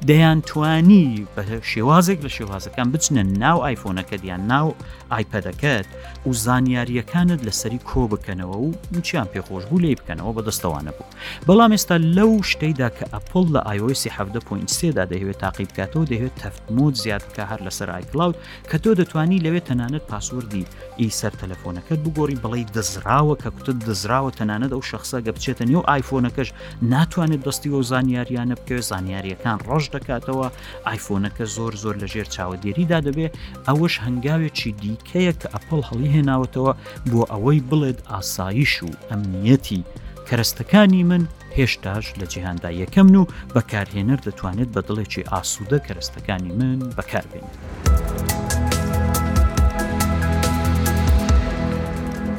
دەیان 0.10 0.40
توانی 0.50 1.28
بە 1.36 1.42
شێوازێک 1.72 2.20
لە 2.26 2.30
شێوازەکان 2.38 2.88
بچنە 2.94 3.24
ناو 3.44 3.58
آیفۆنەکە 3.70 4.16
دیان 4.24 4.42
ناو 4.52 4.68
ئایپەدەکەت 5.14 5.86
و 6.28 6.32
زانیاریەکانت 6.46 7.40
لەسەری 7.48 7.80
کۆ 7.90 8.02
بکەنەوە 8.12 8.56
و 8.58 9.00
چیان 9.08 9.28
پێخۆش 9.34 9.64
بوو 9.70 9.80
لێ 9.84 9.94
بکەنەوە 10.00 10.32
بەدەستەوانە 10.38 10.92
بوو 10.98 11.10
بەڵام 11.48 11.72
ئێستا 11.76 11.96
لەو 12.18 12.32
شتەیدا 12.52 12.90
کە 12.98 13.06
ئەپل 13.14 13.46
لە 13.56 13.62
آیسی 13.72 14.10
7.3دا 14.18 15.04
دەهوێت 15.12 15.38
تاقیب 15.44 15.68
بکاتەوە 15.74 16.06
دەهوێت 16.12 16.36
تەفتمۆت 16.44 16.96
زیاد 17.04 17.24
بکە 17.28 17.44
هەر 17.52 17.60
لەسەر 17.68 17.90
ئایکلااود 17.96 18.36
کە 18.70 18.78
تۆ 18.84 18.90
دەتانی 19.00 19.40
لەوێت 19.46 19.66
تەنانەت 19.70 20.04
پاسوەردی 20.12 20.66
ئی 21.00 21.10
سەر 21.20 21.34
تەلەفۆنەکەت 21.42 22.00
بگۆری 22.06 22.38
بڵی 22.44 22.66
دەزراوە 22.76 23.36
کە 23.42 23.50
کوتت 23.58 23.78
دەزراوە 23.88 24.32
تەنانەت 24.40 24.72
ئەو 24.76 24.82
شخصە 24.92 25.18
گە 25.26 25.32
بچێتە 25.36 25.64
نیو 25.72 25.84
آیفۆنەکەش 25.96 26.50
ناتوانێت 26.94 27.42
دەستی 27.48 27.70
و 27.78 27.82
زانیاریانە 27.92 28.56
بکەوێ 28.60 28.82
زانیاریەکان 28.92 29.58
ڕۆژ 29.68 29.86
دەکاتەوە 29.96 30.48
آیفۆنەکە 30.92 31.44
زۆر 31.56 31.74
زۆر 31.84 31.96
لەژێر 32.04 32.28
چاوەدێریدا 32.36 33.00
دەبێ 33.08 33.28
ئەوەش 33.68 33.94
هەنگاوێکی 34.06 34.72
دی 34.82 34.96
کۆتکەیە 35.10 35.34
کە 35.42 35.48
ئەپل 35.54 35.82
هەڵی 35.90 36.14
هێناوەتەوە 36.16 36.72
بۆ 37.12 37.22
ئەوەی 37.32 37.62
بڵێت 37.70 38.00
ئاسااییش 38.12 38.74
و 38.84 38.90
ئەمنیەتی 39.10 39.82
کەرستەکانی 40.28 41.04
من 41.12 41.24
هێشتاش 41.58 42.06
لە 42.20 42.26
جیهاندا 42.34 42.70
یەکەمن 42.82 43.16
و 43.22 43.30
بەکارهێنەر 43.56 44.20
دەتوانێت 44.28 44.70
بە 44.76 44.82
دڵێکی 44.88 45.28
ئاسوودە 45.32 45.78
کەرستەکانی 45.88 46.52
من 46.60 46.80
بەکاربێنێت. 46.98 47.56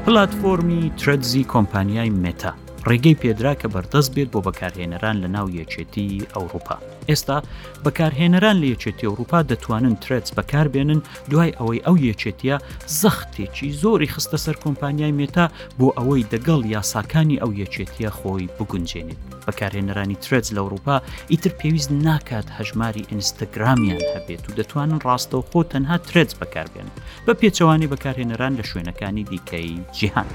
پلتفۆمی 0.05 0.83
ترزی 1.01 1.45
کۆمپانیای 1.53 2.11
مێتا 2.23 2.53
ڕێگەی 2.89 3.17
پێدرا 3.23 3.53
کە 3.61 3.67
بەردەست 3.75 4.11
بێت 4.17 4.29
بۆ 4.33 4.41
بەکارهێنەران 4.47 5.17
لە 5.23 5.29
ناو 5.37 5.47
یەکێتی 5.61 6.09
ئەوروپا. 6.35 6.77
ئێستا 7.09 7.39
بەکارهێنەران 7.85 8.57
لە 8.63 8.67
یەکێتی 8.75 9.07
ئەوروپا 9.09 9.41
دەتوانن 9.51 9.95
ترس 10.05 10.29
بەکاربێنن 10.39 11.01
دوای 11.31 11.53
ئەوەی 11.59 11.85
ئەو 11.87 11.97
یەکێتیە 12.11 12.57
زەختێکی 13.01 13.69
زۆری 13.83 14.13
خستە 14.15 14.39
سەر 14.45 14.57
کۆمپانیای 14.65 15.17
مێتا 15.21 15.47
بۆ 15.79 15.87
ئەوەی 15.99 16.27
دەگەڵ 16.33 16.61
یاساکانی 16.75 17.41
ئەو 17.43 17.51
یەکێتیە 17.63 18.11
خۆی 18.19 18.45
بگونجێنێت 18.59 19.21
بەکارهێنەرانی 19.47 20.17
ترس 20.25 20.47
لە 20.57 20.61
ئەوروپا 20.63 20.97
ئیتر 21.33 21.53
پێویست 21.61 21.91
ناکات 22.07 22.47
هەژماری 22.59 23.07
ئینستاگرامیان 23.11 24.03
هەبێت 24.15 24.43
و 24.47 24.55
دەتوانن 24.59 24.99
ڕاستەوە 25.07 25.45
خۆ 25.51 25.59
تەنها 25.73 25.97
ترس 26.09 26.31
بەکاربێنن 26.41 26.93
بە 27.27 27.33
پێچەوانی 27.41 27.91
بەکارهێنەران 27.93 28.53
لە 28.59 28.65
شوێنەکانی 28.71 29.25
دیکەی 29.31 29.79
جیهان. 29.97 30.29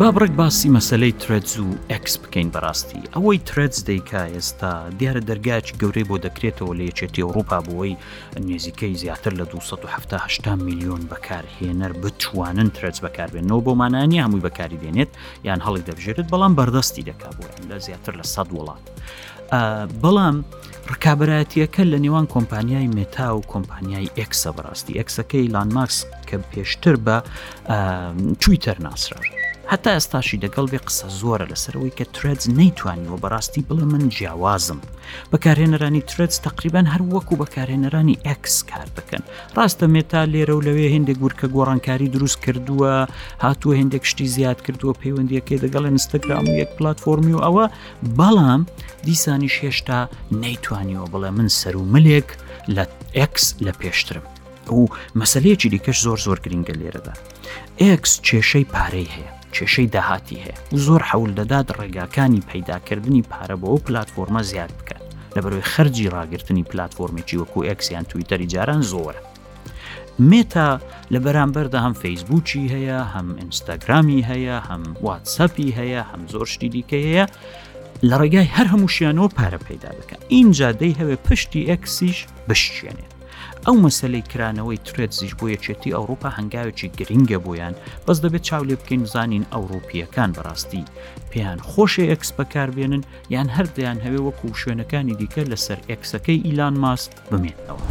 بابڕێک 0.00 0.32
باسی 0.40 0.68
مەسلەی 0.78 1.14
ترەتز 1.22 1.54
و 1.60 1.66
ئەکس 1.90 2.14
بکەین 2.22 2.48
بەڕاستی 2.54 3.00
ئەوەی 3.14 3.38
ترەتز 3.50 3.78
دەیکا 3.88 4.22
ئێستا 4.34 4.72
دیارە 4.98 5.22
دەرگاچ 5.30 5.66
گەورەی 5.80 6.04
بۆ 6.08 6.16
دەکرێتەوە 6.26 6.72
لە 6.78 6.84
یەکێتی 6.90 7.22
ئەوروپا 7.26 7.58
بۆەوەی 7.66 7.94
نێزیکەی 8.46 8.94
زیاتر 9.02 9.32
لە 9.40 9.44
1970 9.46 10.62
میلیۆن 10.66 11.00
بەکارهێنەر 11.10 11.92
بتوانن 12.02 12.70
ترەتز 12.76 12.98
بەکاربێنەوە 13.04 13.60
بۆ 13.66 13.72
مانانی 13.80 14.20
هەمووی 14.24 14.40
بەکاری 14.46 14.76
دێنێت 14.82 15.10
یان 15.48 15.60
هەڵی 15.66 15.82
دەبژێت 15.88 16.18
بەڵام 16.32 16.52
بەردەستی 16.58 17.04
دەکا 17.10 17.28
بۆیان 17.38 17.64
لە 17.70 17.78
زیاتر 17.86 18.12
لە 18.20 18.24
سەد 18.34 18.48
وڵات 18.56 18.84
بەڵام 20.02 20.36
ڕکابراەتیەکە 20.92 21.82
لە 21.92 21.98
نێوان 22.04 22.26
کۆمپانیای 22.34 22.88
مێتا 22.96 23.28
و 23.36 23.40
کۆمپانیای 23.52 24.08
ئەکسە 24.18 24.50
بەڕاستی 24.56 24.96
ئەکسەکەی 24.98 25.46
لانماکس 25.54 25.98
کە 26.28 26.36
پێشتر 26.52 26.96
بە 27.04 27.16
تویتەر 28.42 28.76
ناسرار. 28.88 29.26
هەتا 29.72 29.90
ئێستاشی 29.96 30.40
دەگەڵ 30.44 30.66
بێ 30.72 30.78
قسە 30.86 31.06
زۆرە 31.20 31.46
لەسەرەوەی 31.52 31.96
کە 31.98 32.04
ترز 32.14 32.42
نەیتوانیەوە 32.58 33.18
بەڕاستی 33.22 33.66
بڵێ 33.68 33.86
من 33.92 34.02
جیاوازم 34.14 34.80
بەکارهێنەرانی 35.32 36.02
ترز 36.10 36.34
تقریبان 36.46 36.86
هەرو 36.92 37.06
وەکو 37.14 37.34
بەکارهێنەرانی 37.42 38.20
ئەکس 38.26 38.54
کار 38.70 38.88
دەکەن 38.98 39.22
ڕاستە 39.56 39.86
مێتا 39.94 40.22
لێرە 40.32 40.54
و 40.56 40.64
لەوێ 40.66 40.86
هندێک 40.96 41.18
گورکە 41.22 41.46
گۆڕانکاری 41.54 42.12
دروست 42.14 42.38
کردووە 42.44 42.94
هاتووە 43.44 43.74
هندێک 43.82 44.04
شتی 44.10 44.26
زیاد 44.36 44.58
کردووە 44.66 44.94
پەیوەندیەکەی 45.02 45.62
دەگەڵ 45.64 45.84
ئینستاگرام 45.88 46.44
و 46.50 46.56
یەک 46.60 46.70
پلتفۆمی 46.78 47.34
و 47.36 47.42
ئەوە 47.46 47.66
بەڵام 48.18 48.62
دیسانیش 49.06 49.54
هێشتا 49.64 49.98
نەیتوانیەوە 50.42 51.08
بڵێ 51.12 51.30
من 51.38 51.48
سەر 51.58 51.74
و 51.80 51.84
ملێک 51.94 52.28
لە 52.76 52.84
ئەکس 53.18 53.44
لە 53.66 53.72
پێشترم 53.80 54.24
ئەو 54.68 54.82
مەسلەیەکی 55.20 55.68
دیکەش 55.72 55.98
زۆر 56.06 56.18
زۆر 56.26 56.38
گرنگە 56.44 56.74
لێرەدا 56.80 57.12
ئکس 57.86 58.12
کێشەی 58.28 58.66
پارەی 58.74 59.10
هەیە 59.16 59.32
کێشەی 59.56 59.88
داهاتی 59.96 60.38
هەیە 60.44 60.56
و 60.74 60.76
زۆر 60.86 61.02
حەول 61.10 61.30
دەدات 61.38 61.68
ڕێگاکانی 61.78 62.46
پەیداکردنی 62.50 63.22
پارە 63.32 63.56
بۆ 63.62 63.70
پلتفۆرمە 63.86 64.42
زیاد 64.50 64.70
بکە 64.78 64.98
لە 65.36 65.40
بەرۆی 65.44 65.66
خەرجی 65.72 66.12
ڕاگررتنی 66.14 66.62
پلتفۆرمێکی 66.70 67.36
وەکو 67.42 67.66
ئەکسیان 67.68 68.04
تویتەری 68.10 68.46
جاران 68.54 68.82
زۆرە 68.92 69.22
مێتا 70.30 70.70
لە 71.12 71.18
بەرامبەردا 71.24 71.80
هەم 71.86 71.94
فەیسبووکی 72.02 72.62
هەیە 72.74 73.00
هەم 73.14 73.28
ئینستاگرامی 73.40 74.20
هەیە 74.30 74.56
هەم 74.68 74.82
واتسەپی 75.06 75.74
هەیە 75.78 76.02
هەم 76.10 76.20
زۆر 76.32 76.46
شتی 76.52 76.68
دیکە 76.74 76.98
هەیە 77.06 77.24
لە 78.08 78.14
ڕێگای 78.20 78.50
هەر 78.56 78.66
هەمووشیانەوە 78.72 79.28
پارە 79.38 79.58
پەیدا 79.68 79.90
بکە 79.98 80.16
اینجا 80.36 80.68
دەی 80.80 80.94
هەوێ 81.00 81.16
پشتی 81.28 81.62
ئەکسیش 81.70 82.18
بشێنێت 82.48 83.13
ئەو 83.66 83.76
مەسلەی 83.84 84.28
کرانەوەی 84.32 84.82
ترێت 84.88 85.12
زیش 85.20 85.32
بۆ 85.38 85.46
یەکێتی 85.56 85.94
ئەوروپا 85.96 86.30
هەنگاوێکی 86.38 86.92
گرنگە 86.98 87.38
بۆیان 87.44 87.74
بەس 88.06 88.18
دەبێت 88.24 88.44
چاو 88.48 88.62
لێ 88.68 88.76
بکەین 88.80 89.04
زانین 89.12 89.44
ئەوروپیەکان 89.52 90.30
بەڕاستی 90.36 90.88
پێیان 91.30 91.58
خۆشی 91.70 92.08
ئەکس 92.10 92.28
بەکاربێنن 92.38 93.02
یان 93.34 93.48
هەردەیان 93.56 93.98
هەوێ 94.04 94.20
وەکو 94.26 94.58
شوێنەکانی 94.60 95.18
دیکە 95.20 95.42
لەسەر 95.52 95.78
ئەکسەکەی 95.90 96.44
ئیلان 96.46 96.74
ماس 96.82 97.02
بمێنەوە. 97.30 97.82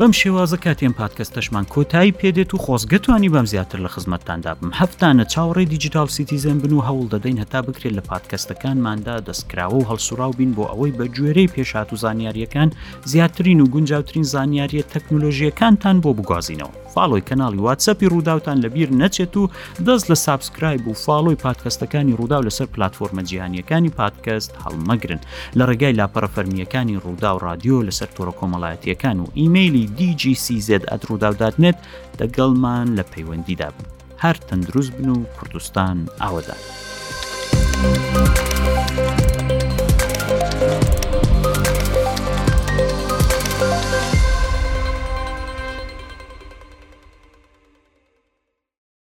بەم 0.00 0.12
شێوازە 0.22 0.58
کاتێن 0.66 0.94
پادکەستەشمان 1.00 1.64
کۆتایی 1.74 2.16
پێدێت 2.20 2.54
و 2.54 2.58
خۆزگەتوانی 2.64 3.30
بەم 3.34 3.46
زیاتر 3.52 3.78
لە 3.86 3.90
خزمەتتاندا 3.94 4.52
بم 4.58 4.70
هەفتانە 4.80 5.24
چاوڕێ 5.32 5.64
دیجیتال 5.72 6.08
سیتیزن 6.16 6.58
بن 6.58 6.72
و 6.74 6.82
هەوڵ 6.88 7.06
دەدەین 7.14 7.38
هەتا 7.42 7.60
بکرێت 7.66 7.94
لە 7.98 8.02
پادکەستەکانماندا 8.10 9.16
دەستکراوە 9.28 9.74
و 9.80 9.86
هەڵسورااو 9.90 10.36
بین 10.38 10.52
بۆ 10.56 10.64
ئەوەی 10.70 10.92
بە 10.98 11.04
گوێرەی 11.16 11.50
پێشات 11.54 11.88
و 11.92 11.96
زانیاریەکان 12.04 12.68
زیاترین 13.10 13.60
و 13.60 13.66
گونجاوترین 13.74 14.24
زانیاریە 14.34 14.82
تەکنۆلۆژیەکانتان 14.94 15.96
بۆ 16.04 16.10
بگوازینەوە. 16.18 16.72
فاڵۆی 16.94 17.22
کەناڵی 17.28 17.60
واتسەپی 17.66 18.08
ڕووداوتان 18.14 18.58
لەبیر 18.64 18.90
نەچێت 19.02 19.36
و 19.36 19.50
دەست 19.86 20.06
لە 20.10 20.16
سابسکرایب 20.26 20.86
و 20.88 20.94
فاڵۆی 21.04 21.40
پادکەستەکانی 21.44 22.16
ڕوودا 22.18 22.36
و 22.40 22.46
لەسەر 22.48 22.66
پلتفۆرمە 22.74 23.22
جیهانیەکانی 23.30 23.92
پادکەست 24.00 24.52
هەڵمەگرن 24.64 25.20
لە 25.58 25.64
ڕێگای 25.70 25.96
لاپەرەفەرمیەکانی 26.00 27.00
ڕوودا 27.04 27.30
و 27.34 27.38
رادیۆ 27.48 27.78
لەسەر 27.88 28.08
تۆڕە 28.16 28.34
کۆمەڵایەتیەکان 28.40 29.16
و 29.20 29.26
ئیممەلی 29.38 29.84
دیجیCZ 29.98 30.68
ئەت 30.92 31.02
ڕووداوداتنێت 31.08 31.76
دەگەڵمان 32.20 32.86
لە 32.98 33.02
پەیوەندیدا 33.12 33.68
بن 33.76 33.84
هەر 34.22 34.34
تەندروست 34.48 34.92
بن 34.98 35.08
و 35.10 35.24
کوردستان 35.38 35.96
ئاوەدان. 36.20 36.60
thank 37.82 38.98
you 38.98 39.07